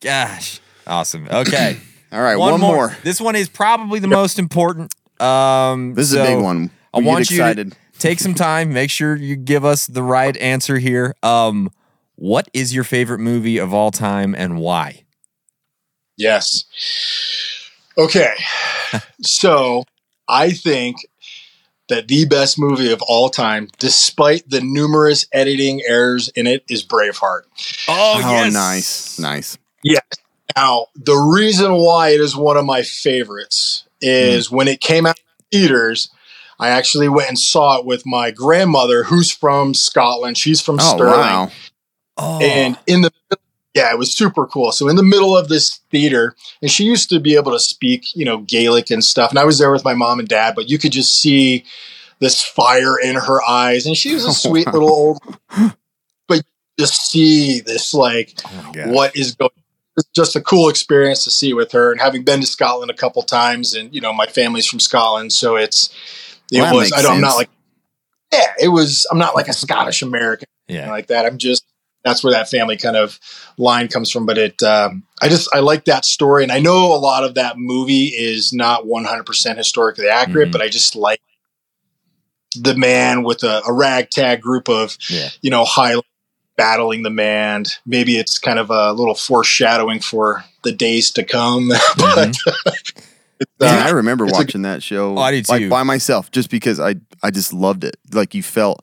Gosh, 0.00 0.60
awesome. 0.86 1.28
Okay. 1.30 1.78
all 2.12 2.20
right, 2.22 2.36
one, 2.36 2.60
more. 2.60 2.96
This 3.02 3.20
one 3.20 3.36
is 3.36 3.48
probably 3.48 3.98
the 4.00 4.08
most 4.08 4.38
important. 4.38 4.94
Um, 5.20 5.94
This 5.94 6.12
is 6.12 6.14
a 6.14 6.22
big 6.22 6.42
one. 6.42 6.70
I 6.92 6.98
We 6.98 7.04
get 7.04 7.08
want 7.10 7.30
you 7.30 7.54
to 7.54 7.70
take 7.98 8.20
some 8.20 8.34
time. 8.34 8.72
Make 8.72 8.90
sure 8.90 9.16
you 9.16 9.36
give 9.36 9.64
us 9.64 9.86
the 9.86 10.02
right 10.02 10.36
answer 10.36 10.78
here. 10.78 11.14
Um, 11.22 11.70
what 12.16 12.48
is 12.52 12.74
your 12.74 12.84
favorite 12.84 13.18
movie 13.20 13.58
of 13.58 13.74
all 13.74 13.90
time 13.90 14.34
and 14.34 14.58
why? 14.58 15.04
Yes. 16.16 16.64
Okay. 17.98 18.34
so 19.22 19.84
I 20.28 20.50
think 20.50 20.96
that 21.88 22.08
the 22.08 22.24
best 22.24 22.58
movie 22.58 22.90
of 22.92 23.00
all 23.02 23.28
time, 23.28 23.68
despite 23.78 24.48
the 24.48 24.60
numerous 24.60 25.26
editing 25.32 25.82
errors 25.86 26.28
in 26.30 26.46
it, 26.46 26.64
is 26.68 26.84
Braveheart. 26.84 27.42
Oh, 27.88 28.20
Oh, 28.24 28.48
nice, 28.50 29.18
nice. 29.18 29.56
Now, 30.56 30.86
the 30.94 31.14
reason 31.14 31.74
why 31.74 32.10
it 32.10 32.20
is 32.20 32.36
one 32.36 32.56
of 32.56 32.64
my 32.64 32.82
favorites 32.82 33.84
is 34.00 34.48
mm. 34.48 34.52
when 34.52 34.68
it 34.68 34.80
came 34.80 35.06
out 35.06 35.18
in 35.18 35.60
theaters. 35.60 36.10
I 36.58 36.70
actually 36.70 37.10
went 37.10 37.28
and 37.28 37.38
saw 37.38 37.78
it 37.78 37.84
with 37.84 38.06
my 38.06 38.30
grandmother, 38.30 39.04
who's 39.04 39.30
from 39.30 39.74
Scotland. 39.74 40.38
She's 40.38 40.62
from 40.62 40.78
Oh 40.80 40.96
Stirling. 40.96 41.20
wow. 41.20 41.50
Oh, 42.16 42.40
and 42.40 42.78
in 42.86 43.02
the 43.02 43.12
yeah 43.74 43.92
it 43.92 43.98
was 43.98 44.16
super 44.16 44.46
cool 44.46 44.72
so 44.72 44.88
in 44.88 44.96
the 44.96 45.02
middle 45.02 45.36
of 45.36 45.48
this 45.48 45.80
theater 45.90 46.34
and 46.62 46.70
she 46.70 46.84
used 46.84 47.10
to 47.10 47.20
be 47.20 47.36
able 47.36 47.52
to 47.52 47.60
speak 47.60 48.04
you 48.14 48.24
know 48.24 48.38
gaelic 48.38 48.90
and 48.90 49.04
stuff 49.04 49.28
and 49.28 49.38
i 49.38 49.44
was 49.44 49.58
there 49.58 49.70
with 49.70 49.84
my 49.84 49.92
mom 49.92 50.18
and 50.18 50.28
dad 50.28 50.54
but 50.56 50.70
you 50.70 50.78
could 50.78 50.92
just 50.92 51.20
see 51.20 51.62
this 52.18 52.42
fire 52.42 52.98
in 52.98 53.16
her 53.16 53.42
eyes 53.46 53.84
and 53.84 53.94
she 53.94 54.14
was 54.14 54.24
a 54.24 54.32
sweet 54.48 54.66
little 54.68 54.90
old 54.90 55.22
but 56.26 56.42
just 56.78 56.94
see 57.10 57.60
this 57.60 57.92
like 57.92 58.32
oh 58.46 58.72
what 58.86 59.14
is 59.14 59.34
going 59.34 59.50
just 60.14 60.36
a 60.36 60.40
cool 60.40 60.68
experience 60.68 61.24
to 61.24 61.30
see 61.30 61.52
with 61.54 61.72
her 61.72 61.90
and 61.92 62.00
having 62.00 62.22
been 62.22 62.40
to 62.40 62.46
scotland 62.46 62.90
a 62.90 62.94
couple 62.94 63.22
times 63.22 63.74
and 63.74 63.94
you 63.94 64.00
know 64.00 64.12
my 64.12 64.26
family's 64.26 64.66
from 64.66 64.78
scotland 64.80 65.32
so 65.32 65.56
it's 65.56 65.88
it 66.52 66.60
Well, 66.60 66.74
was 66.76 66.92
i 66.92 67.02
don't 67.02 67.14
I'm 67.16 67.20
not 67.20 67.36
like 67.36 67.48
yeah 68.32 68.52
it 68.60 68.68
was 68.68 69.06
i'm 69.10 69.18
not 69.18 69.34
like 69.34 69.48
a 69.48 69.52
scottish 69.54 70.02
american 70.02 70.48
Yeah. 70.68 70.90
like 70.90 71.06
that. 71.08 71.24
I'm 71.26 71.38
just 71.38 71.64
that's 72.04 72.22
where 72.22 72.32
that 72.34 72.48
family 72.48 72.76
kind 72.76 72.96
of 72.96 73.18
line 73.58 73.88
comes 73.88 74.12
from. 74.12 74.26
But 74.26 74.38
it, 74.38 74.62
um, 74.62 75.02
I 75.20 75.28
just 75.28 75.48
I 75.52 75.58
like 75.58 75.86
that 75.86 76.04
story, 76.04 76.44
and 76.44 76.52
I 76.52 76.60
know 76.60 76.94
a 76.94 76.98
lot 76.98 77.24
of 77.24 77.34
that 77.34 77.56
movie 77.58 78.06
is 78.14 78.52
not 78.52 78.86
100 78.86 79.24
percent 79.26 79.58
historically 79.58 80.06
accurate, 80.08 80.48
Mhm. 80.50 80.52
but 80.52 80.60
I 80.62 80.68
just 80.68 80.94
like 80.94 81.20
the 82.54 82.76
man 82.76 83.24
with 83.24 83.42
a, 83.42 83.60
a 83.66 83.72
ragtag 83.72 84.40
group 84.40 84.68
of 84.68 84.96
Yeah. 85.10 85.28
you 85.42 85.50
know 85.50 85.64
high 85.64 85.94
battling 86.56 87.02
the 87.02 87.10
man. 87.10 87.64
Maybe 87.84 88.16
it's 88.18 88.38
kind 88.38 88.58
of 88.58 88.70
a 88.70 88.92
little 88.92 89.14
foreshadowing 89.14 90.00
for 90.00 90.44
the 90.64 90.72
days 90.72 91.10
to 91.12 91.24
come, 91.24 91.68
but 91.96 92.36
It's, 93.38 93.50
Man, 93.60 93.82
uh, 93.82 93.86
I 93.86 93.90
remember 93.90 94.24
it's 94.24 94.32
a- 94.32 94.40
watching 94.40 94.62
that 94.62 94.82
show 94.82 95.14
Oh, 95.18 95.20
I 95.20 95.30
did 95.30 95.46
like 95.50 95.60
too. 95.60 95.68
by 95.68 95.82
myself 95.82 96.30
just 96.30 96.48
because 96.50 96.80
I 96.80 96.94
I 97.22 97.30
just 97.30 97.52
loved 97.52 97.84
it. 97.84 97.98
Like 98.14 98.34
you 98.34 98.42
felt, 98.42 98.82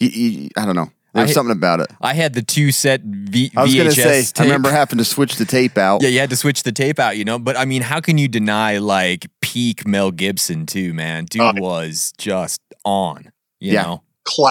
you, 0.00 0.08
you, 0.08 0.48
I 0.56 0.66
don't 0.66 0.74
know. 0.74 0.90
There 1.14 1.22
was 1.22 1.30
I- 1.30 1.34
something 1.34 1.56
about 1.56 1.78
it. 1.78 1.86
I 2.00 2.14
had 2.14 2.34
the 2.34 2.42
two 2.42 2.72
set 2.72 3.00
v- 3.04 3.52
I 3.56 3.62
was 3.62 3.72
VHS 3.72 3.78
gonna 3.78 3.90
say, 3.92 4.22
tape. 4.24 4.40
I 4.40 4.44
remember 4.46 4.70
having 4.72 4.98
to 4.98 5.04
switch 5.04 5.36
the 5.36 5.44
tape 5.44 5.78
out. 5.78 6.02
Yeah, 6.02 6.08
you 6.08 6.18
had 6.18 6.30
to 6.30 6.36
switch 6.36 6.64
the 6.64 6.72
tape 6.72 6.98
out, 6.98 7.16
you 7.16 7.24
know. 7.24 7.38
But 7.38 7.56
I 7.56 7.64
mean, 7.64 7.82
how 7.82 8.00
can 8.00 8.18
you 8.18 8.26
deny 8.26 8.78
like 8.78 9.28
peak 9.40 9.86
Mel 9.86 10.10
Gibson 10.10 10.66
too, 10.66 10.92
man? 10.92 11.26
Dude 11.26 11.40
Oh. 11.40 11.52
was 11.60 12.12
just 12.18 12.60
on, 12.84 13.30
you 13.60 13.74
Yeah. 13.74 13.82
know. 13.82 14.02
cla- 14.24 14.50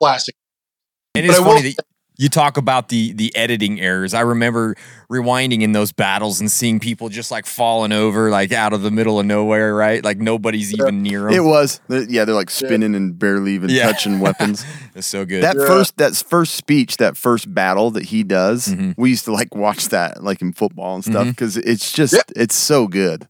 classic. 0.00 0.36
And 1.14 1.26
it's 1.26 1.36
I 1.36 1.40
will 1.40 1.54
funny 1.56 1.72
that 1.74 1.84
you 2.16 2.28
talk 2.28 2.56
about 2.56 2.88
the 2.88 3.12
the 3.12 3.34
editing 3.36 3.80
errors. 3.80 4.14
I 4.14 4.20
remember 4.20 4.76
rewinding 5.10 5.62
in 5.62 5.72
those 5.72 5.92
battles 5.92 6.40
and 6.40 6.50
seeing 6.50 6.78
people 6.80 7.08
just 7.08 7.30
like 7.30 7.46
falling 7.46 7.92
over, 7.92 8.30
like 8.30 8.52
out 8.52 8.72
of 8.72 8.82
the 8.82 8.90
middle 8.90 9.18
of 9.20 9.26
nowhere, 9.26 9.74
right? 9.74 10.02
Like 10.04 10.18
nobody's 10.18 10.72
even 10.74 11.02
near 11.02 11.20
them. 11.22 11.32
It 11.32 11.40
was, 11.44 11.80
yeah. 11.88 12.24
They're 12.24 12.34
like 12.34 12.50
spinning 12.50 12.94
and 12.94 13.16
barely 13.18 13.52
even 13.54 13.70
Yeah. 13.70 13.86
touching 13.86 14.20
weapons. 14.20 14.64
It's 14.96 15.08
so 15.08 15.24
good. 15.24 15.42
That 15.42 15.56
Yeah. 15.58 15.66
first, 15.66 15.96
that 15.96 16.14
first 16.14 16.54
speech, 16.54 16.98
that 16.98 17.16
first 17.16 17.52
battle 17.52 17.90
that 17.92 18.04
he 18.04 18.22
does, 18.22 18.68
Mhm. 18.68 18.94
we 18.96 19.10
used 19.10 19.24
to 19.24 19.32
like 19.32 19.52
watch 19.52 19.88
that 19.88 20.22
like 20.22 20.40
in 20.40 20.52
football 20.52 20.94
and 20.94 21.04
stuff 21.04 21.26
because 21.26 21.56
it's 21.56 21.90
just, 21.92 22.12
Yeah. 22.14 22.20
it's 22.36 22.54
so 22.54 22.86
good. 22.86 23.26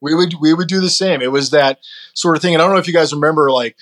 we 0.00 0.12
would 0.16 0.34
we 0.40 0.52
would 0.52 0.66
do 0.66 0.80
the 0.80 0.90
same. 0.90 1.22
It 1.22 1.30
was 1.30 1.50
that 1.50 1.78
sort 2.14 2.34
of 2.34 2.42
thing. 2.42 2.54
And 2.54 2.60
I 2.60 2.64
don't 2.66 2.74
know 2.74 2.80
if 2.80 2.88
you 2.88 2.92
guys 2.92 3.12
remember, 3.12 3.52
like, 3.52 3.76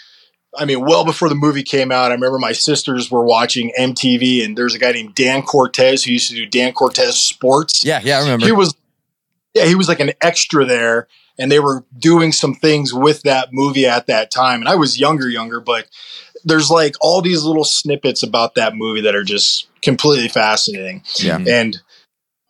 I 0.56 0.64
mean, 0.64 0.80
well 0.80 1.04
before 1.04 1.28
the 1.28 1.34
movie 1.34 1.62
came 1.62 1.92
out, 1.92 2.10
I 2.10 2.14
remember 2.14 2.38
my 2.38 2.52
sisters 2.52 3.10
were 3.10 3.24
watching 3.24 3.72
MTV, 3.78 4.44
and 4.44 4.56
there's 4.56 4.74
a 4.74 4.78
guy 4.78 4.92
named 4.92 5.14
Dan 5.14 5.42
Cortese 5.42 6.08
who 6.08 6.12
used 6.12 6.30
to 6.30 6.34
do 6.34 6.46
Dan 6.46 6.72
Cortese 6.72 7.12
Sports. 7.12 7.84
yeah, 7.84 8.00
yeah, 8.02 8.18
I 8.18 8.22
remember. 8.22 8.46
he 8.46 8.52
was, 8.52 8.74
yeah, 9.54 9.66
he 9.66 9.74
was 9.74 9.88
like 9.88 10.00
an 10.00 10.12
extra 10.20 10.64
there, 10.64 11.06
and 11.38 11.50
they 11.50 11.60
were 11.60 11.84
doing 11.96 12.32
some 12.32 12.54
things 12.54 12.92
with 12.92 13.22
that 13.22 13.52
movie 13.52 13.86
at 13.86 14.06
that 14.08 14.30
time. 14.30 14.60
And 14.60 14.68
I 14.68 14.74
was 14.74 14.98
younger, 14.98 15.28
younger, 15.28 15.60
but 15.60 15.86
there's 16.44 16.70
like 16.70 16.96
all 17.00 17.22
these 17.22 17.44
little 17.44 17.64
snippets 17.64 18.22
about 18.22 18.54
that 18.56 18.74
movie 18.74 19.02
that 19.02 19.14
are 19.14 19.24
just 19.24 19.68
completely 19.82 20.28
fascinating. 20.28 21.02
Yeah. 21.16 21.38
And 21.46 21.80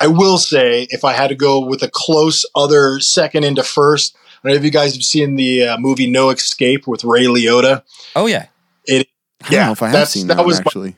I 0.00 0.06
will 0.06 0.38
say, 0.38 0.86
if 0.90 1.04
I 1.04 1.12
had 1.12 1.28
to 1.28 1.34
go 1.34 1.64
with 1.64 1.82
a 1.82 1.90
close 1.92 2.44
other 2.54 3.00
second 3.00 3.44
into 3.44 3.62
first, 3.62 4.16
don't 4.42 4.53
know 4.53 4.59
if 4.59 4.64
you 4.64 4.70
guys 4.70 4.94
have 4.94 5.03
seen 5.03 5.37
the 5.37 5.64
uh, 5.64 5.79
movie 5.79 6.11
No 6.11 6.31
Escape 6.31 6.87
with 6.87 7.05
Ray 7.05 7.24
Liotta. 7.24 7.83
Oh 8.16 8.26
yeah. 8.26 8.46
It, 8.87 9.07
I 9.42 9.44
don't 9.44 9.53
Yeah, 9.53 9.66
know 9.66 9.72
if 9.72 9.83
I 9.83 9.88
have 9.88 10.09
seen 10.09 10.26
that 10.29 10.35
that, 10.35 10.40
one, 10.40 10.46
was 10.46 10.59
my- 10.59 10.62
actually. 10.66 10.96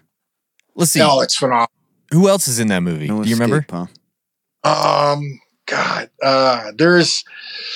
Let's 0.75 0.91
see. 0.93 1.01
oh, 1.03 1.21
it's 1.21 1.37
phenomenal. 1.37 1.69
Who 2.13 2.29
else 2.29 2.49
is 2.49 2.59
in 2.59 2.69
that 2.69 2.81
movie? 2.81 3.09
No 3.09 3.23
Do 3.23 3.29
you 3.29 3.37
remember? 3.37 3.67
huh? 3.71 3.87
Um, 4.65 5.41
God, 5.67 6.11
uh, 6.23 6.73
there's 6.77 7.25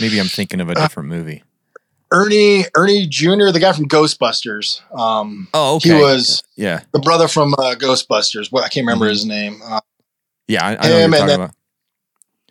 Maybe 0.01 0.19
I'm 0.21 0.27
thinking 0.29 0.61
of 0.61 0.69
a 0.69 0.73
Uh, 0.73 0.83
different 0.83 1.09
movie. 1.09 1.43
Ernie 2.13 2.65
Ernie 2.77 3.07
Jr., 3.09 3.51
the 3.53 3.59
guy 3.61 3.73
from 3.73 3.89
Ghostbusters. 3.89 4.81
Um, 4.97 5.49
Oh, 5.53 5.77
okay. 5.77 5.89
he 5.91 5.95
was 6.03 6.43
Yeah, 6.57 6.81
the 6.93 7.01
brother 7.01 7.27
from 7.29 7.55
uh, 7.55 7.75
Ghostbusters. 7.75 8.53
What 8.53 8.63
I 8.65 8.69
can't 8.69 8.87
remember 8.87 9.07
Mhm. 9.07 9.11
his 9.11 9.27
name. 9.27 9.61
Uh, 9.65 9.81
yeah. 10.47 10.65
I, 10.65 10.69
I 10.69 10.73
know 10.73 10.77
what 10.79 10.85
Him 10.85 10.91
you're 10.93 11.03
and 11.05 11.13
talking 11.15 11.27
then- 11.27 11.41
about. 11.41 11.55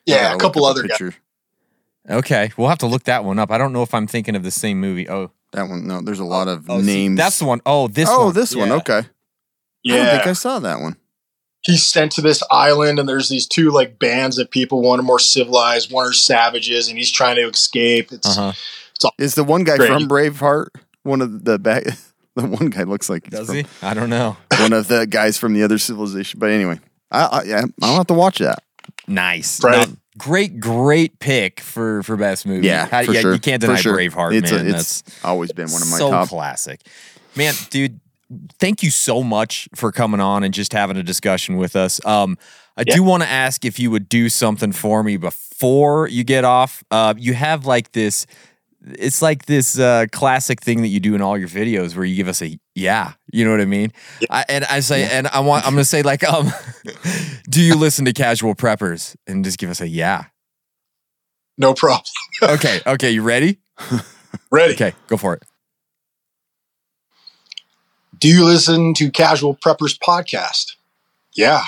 yeah, 0.05 0.21
gotta 0.23 0.35
a 0.35 0.39
couple 0.39 0.65
other 0.65 0.83
guys. 0.83 1.13
Picture. 2.05 2.17
Okay, 2.19 2.51
we'll 2.57 2.69
have 2.69 2.79
to 2.79 2.87
look 2.87 3.03
that 3.03 3.23
one 3.23 3.39
up. 3.39 3.51
I 3.51 3.57
don't 3.57 3.73
know 3.73 3.83
if 3.83 3.93
I'm 3.93 4.07
thinking 4.07 4.35
of 4.35 4.43
the 4.43 4.51
same 4.51 4.79
movie. 4.79 5.09
Oh, 5.09 5.31
That 5.53 5.67
one, 5.69 5.87
no, 5.87 6.01
there's 6.01 6.19
a 6.19 6.25
lot 6.25 6.47
of 6.47 6.69
oh, 6.69 6.79
see, 6.81 6.85
names. 6.85 7.17
that's 7.17 7.39
the 7.39 7.45
one. 7.45 7.61
Oh, 7.65 7.87
this 7.87 8.09
oh, 8.11 8.25
one. 8.25 8.33
this 8.33 8.55
one. 8.55 8.71
Okay. 8.71 9.01
Yeah. 9.83 9.93
I 9.93 9.97
don't 9.97 10.15
think 10.15 10.27
I 10.27 10.33
saw 10.33 10.59
that 10.59 10.81
one. 10.81 10.97
he's 11.61 11.87
sent 11.89 12.11
to 12.13 12.21
this 12.21 12.41
island, 12.51 12.99
and 12.99 13.07
there's 13.07 13.29
these 13.29 13.47
two 13.47 13.69
like 13.71 13.99
bands 13.99 14.37
of 14.37 14.49
people. 14.51 14.81
One 14.81 14.99
are 14.99 15.03
more 15.03 15.19
civilized, 15.19 15.91
one 15.91 16.07
are 16.07 16.13
savages, 16.13 16.87
and 16.89 16.97
he's 16.97 17.11
trying 17.11 17.35
to 17.37 17.47
escape. 17.47 18.11
It's 18.11 18.37
Uh-huh. 18.37 18.53
Is 19.17 19.35
the 19.35 19.43
one 19.43 19.63
guy 19.63 19.77
Great. 19.77 19.89
from 19.89 20.07
Braveheart 20.07 20.67
one 21.03 21.21
of 21.21 21.43
the 21.45 21.59
back? 21.59 21.83
The 22.35 22.45
one 22.45 22.69
guy 22.69 22.83
looks 22.83 23.09
like 23.09 23.23
he's 23.23 23.31
Does 23.39 23.47
from 23.47 23.55
he? 23.55 23.65
I 23.81 23.93
don't 23.93 24.09
know. 24.09 24.35
one 24.59 24.73
of 24.73 24.89
the 24.89 25.07
guys 25.07 25.37
from 25.37 25.53
the 25.53 25.63
other 25.63 25.77
civilization. 25.77 26.37
But 26.37 26.49
anyway, 26.49 26.81
I, 27.09 27.23
I 27.23 27.43
yeah, 27.43 27.61
I'll 27.81 27.95
have 27.95 28.07
to 28.07 28.13
watch 28.13 28.39
that. 28.39 28.61
Nice. 29.07 29.63
Right. 29.63 29.87
No, 29.87 29.95
great, 30.17 30.59
great 30.59 31.19
pick 31.19 31.59
for 31.59 32.03
for 32.03 32.15
best 32.17 32.45
movie. 32.45 32.67
Yeah, 32.67 32.87
How- 32.87 33.03
for 33.03 33.13
yeah, 33.13 33.21
sure. 33.21 33.33
You 33.33 33.39
can't 33.39 33.61
deny 33.61 33.75
sure. 33.75 33.97
Braveheart, 33.97 34.33
It's 34.33 34.51
a- 34.51 34.65
it's 34.67 35.01
That's 35.01 35.23
always 35.25 35.51
been 35.51 35.71
one 35.71 35.81
of 35.81 35.89
my 35.89 35.97
so 35.97 36.09
top. 36.09 36.29
classic. 36.29 36.81
Man, 37.35 37.53
dude, 37.69 37.99
thank 38.59 38.81
you 38.83 38.89
so 38.91 39.23
much 39.23 39.67
for 39.75 39.91
coming 39.91 40.19
on 40.19 40.43
and 40.43 40.53
just 40.53 40.71
having 40.73 40.97
a 40.97 41.03
discussion 41.03 41.57
with 41.57 41.75
us. 41.75 42.03
Um, 42.05 42.37
I 42.77 42.83
Yeah. 42.87 42.95
do 42.95 43.03
want 43.03 43.23
to 43.23 43.29
ask 43.29 43.63
if 43.65 43.79
you 43.79 43.91
would 43.91 44.09
do 44.09 44.27
something 44.29 44.71
for 44.71 45.03
me 45.03 45.17
before 45.17 46.07
you 46.09 46.23
get 46.23 46.43
off. 46.43 46.83
Uh, 46.91 47.13
you 47.17 47.33
have 47.33 47.65
like 47.65 47.91
this. 47.93 48.25
It's 48.87 49.21
like 49.21 49.45
this 49.45 49.79
uh, 49.79 50.05
classic 50.11 50.61
thing 50.61 50.81
that 50.81 50.89
you 50.89 50.99
do 50.99 51.15
in 51.15 51.21
all 51.21 51.37
your 51.37 51.47
videos 51.47 51.95
where 51.95 52.05
you 52.05 52.15
give 52.15 52.27
us 52.27 52.41
a 52.41 52.59
yeah, 52.75 53.13
you 53.31 53.43
know 53.43 53.51
what 53.51 53.61
I 53.61 53.65
mean? 53.65 53.91
I, 54.29 54.45
and 54.47 54.65
I 54.65 54.81
say, 54.81 55.09
and 55.09 55.27
I 55.27 55.39
want, 55.39 55.65
I'm 55.65 55.73
gonna 55.73 55.85
say 55.85 56.03
like, 56.03 56.23
um, 56.23 56.51
do 57.49 57.61
you 57.61 57.75
listen 57.75 58.05
to 58.05 58.13
Casual 58.13 58.53
Preppers? 58.53 59.15
And 59.25 59.43
just 59.43 59.57
give 59.57 59.69
us 59.69 59.81
a 59.81 59.87
yeah. 59.87 60.25
no 61.57 61.73
problem. 61.73 62.03
Okay, 62.43 62.81
okay, 62.85 63.11
you 63.11 63.21
ready? 63.21 63.59
Ready? 64.51 64.73
Okay, 64.73 64.93
go 65.07 65.17
for 65.17 65.33
it. 65.33 65.43
Do 68.19 68.27
you 68.27 68.45
listen 68.45 68.93
to 68.95 69.09
Casual 69.09 69.55
Preppers 69.55 69.97
podcast? 69.97 70.75
Yeah. 71.33 71.63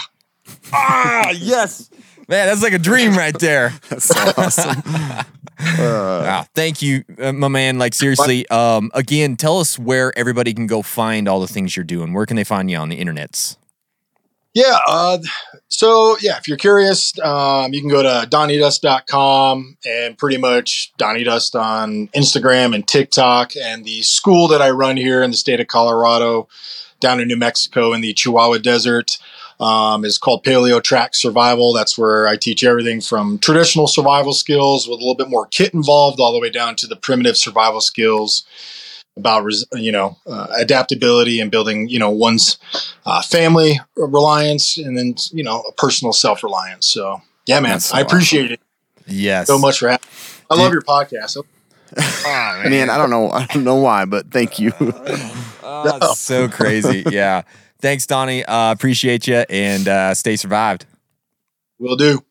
Ah, 0.71 1.31
yes. 1.31 1.89
Man, 2.29 2.47
that's 2.47 2.61
like 2.61 2.73
a 2.73 2.79
dream 2.79 3.15
right 3.15 3.37
there. 3.39 3.73
That's 3.89 4.05
so 4.05 4.33
awesome. 4.37 4.83
Uh, 5.59 6.21
Wow, 6.23 6.45
thank 6.53 6.83
you, 6.83 7.03
uh, 7.19 7.33
my 7.33 7.47
man. 7.47 7.79
Like 7.79 7.95
seriously, 7.95 8.47
um, 8.49 8.91
again, 8.93 9.35
tell 9.35 9.59
us 9.59 9.79
where 9.79 10.15
everybody 10.15 10.53
can 10.53 10.67
go 10.67 10.83
find 10.83 11.27
all 11.27 11.39
the 11.39 11.47
things 11.47 11.75
you're 11.75 11.83
doing. 11.83 12.13
Where 12.13 12.27
can 12.27 12.35
they 12.35 12.43
find 12.43 12.69
you 12.69 12.77
on 12.77 12.89
the 12.89 12.99
internets? 13.03 13.57
Yeah. 14.57 14.77
Uh, 14.87 15.19
so, 15.67 16.17
yeah, 16.19 16.37
if 16.37 16.47
you're 16.47 16.57
curious, 16.57 17.13
um, 17.19 17.73
you 17.73 17.79
can 17.81 17.89
go 17.89 18.01
to 18.01 18.27
DonnyDust.com 18.27 19.77
and 19.85 20.17
pretty 20.17 20.37
much 20.37 20.93
Donny 20.97 21.23
Dust 21.23 21.55
on 21.55 22.07
Instagram 22.07 22.73
and 22.73 22.87
TikTok. 22.87 23.51
And 23.55 23.85
the 23.85 24.01
school 24.01 24.47
that 24.47 24.61
I 24.61 24.71
run 24.71 24.97
here 24.97 25.21
in 25.21 25.29
the 25.29 25.37
state 25.37 25.59
of 25.59 25.67
Colorado, 25.67 26.47
down 26.99 27.19
in 27.19 27.27
New 27.27 27.37
Mexico 27.37 27.93
in 27.93 28.01
the 28.01 28.13
Chihuahua 28.13 28.57
Desert, 28.57 29.19
um, 29.59 30.05
is 30.05 30.17
called 30.17 30.43
Paleotrek 30.43 31.09
Survival. 31.13 31.73
That's 31.73 31.97
where 31.97 32.27
I 32.27 32.37
teach 32.37 32.63
everything 32.63 33.01
from 33.01 33.39
traditional 33.39 33.87
survival 33.87 34.33
skills 34.33 34.87
with 34.87 34.97
a 34.99 35.01
little 35.01 35.15
bit 35.15 35.29
more 35.29 35.47
kit 35.47 35.73
involved, 35.73 36.19
all 36.19 36.33
the 36.33 36.39
way 36.39 36.49
down 36.49 36.75
to 36.77 36.87
the 36.87 36.95
primitive 36.95 37.37
survival 37.37 37.81
skills 37.81 38.45
about 39.17 39.51
you 39.73 39.91
know 39.91 40.15
uh, 40.27 40.47
adaptability 40.57 41.39
and 41.39 41.49
building 41.49 41.89
you 41.89 41.97
know 41.97 42.11
one's 42.11 42.59
uh, 43.07 43.21
family 43.23 43.79
reliance 43.95 44.77
and 44.77 44.95
then 44.95 45.15
you 45.31 45.43
know 45.43 45.61
a 45.61 45.71
personal 45.73 46.13
self 46.13 46.43
reliance. 46.43 46.87
So 46.87 47.21
yeah, 47.47 47.59
man, 47.59 47.79
so 47.79 47.97
I 47.97 48.01
appreciate 48.01 48.51
it 48.51 48.59
Yes. 49.07 49.47
so 49.47 49.57
much 49.57 49.79
for 49.79 49.89
having. 49.89 50.07
I 50.49 50.55
love 50.55 50.71
your 50.71 50.81
podcast. 50.81 51.37
man, 52.69 52.89
I 52.89 52.97
don't 52.97 53.09
know, 53.09 53.31
I 53.31 53.45
don't 53.45 53.63
know 53.63 53.75
why, 53.75 54.05
but 54.05 54.29
thank 54.29 54.59
you. 54.59 54.73
Oh, 54.79 55.83
that's 55.99 56.19
so 56.19 56.49
crazy. 56.49 57.03
Yeah. 57.09 57.43
Thanks, 57.79 58.07
Donny. 58.07 58.43
Uh, 58.43 58.71
appreciate 58.71 59.27
you 59.27 59.45
and 59.49 59.87
uh, 59.87 60.13
stay 60.13 60.35
survived. 60.35 60.85
Will 61.79 61.95
do. 61.95 62.23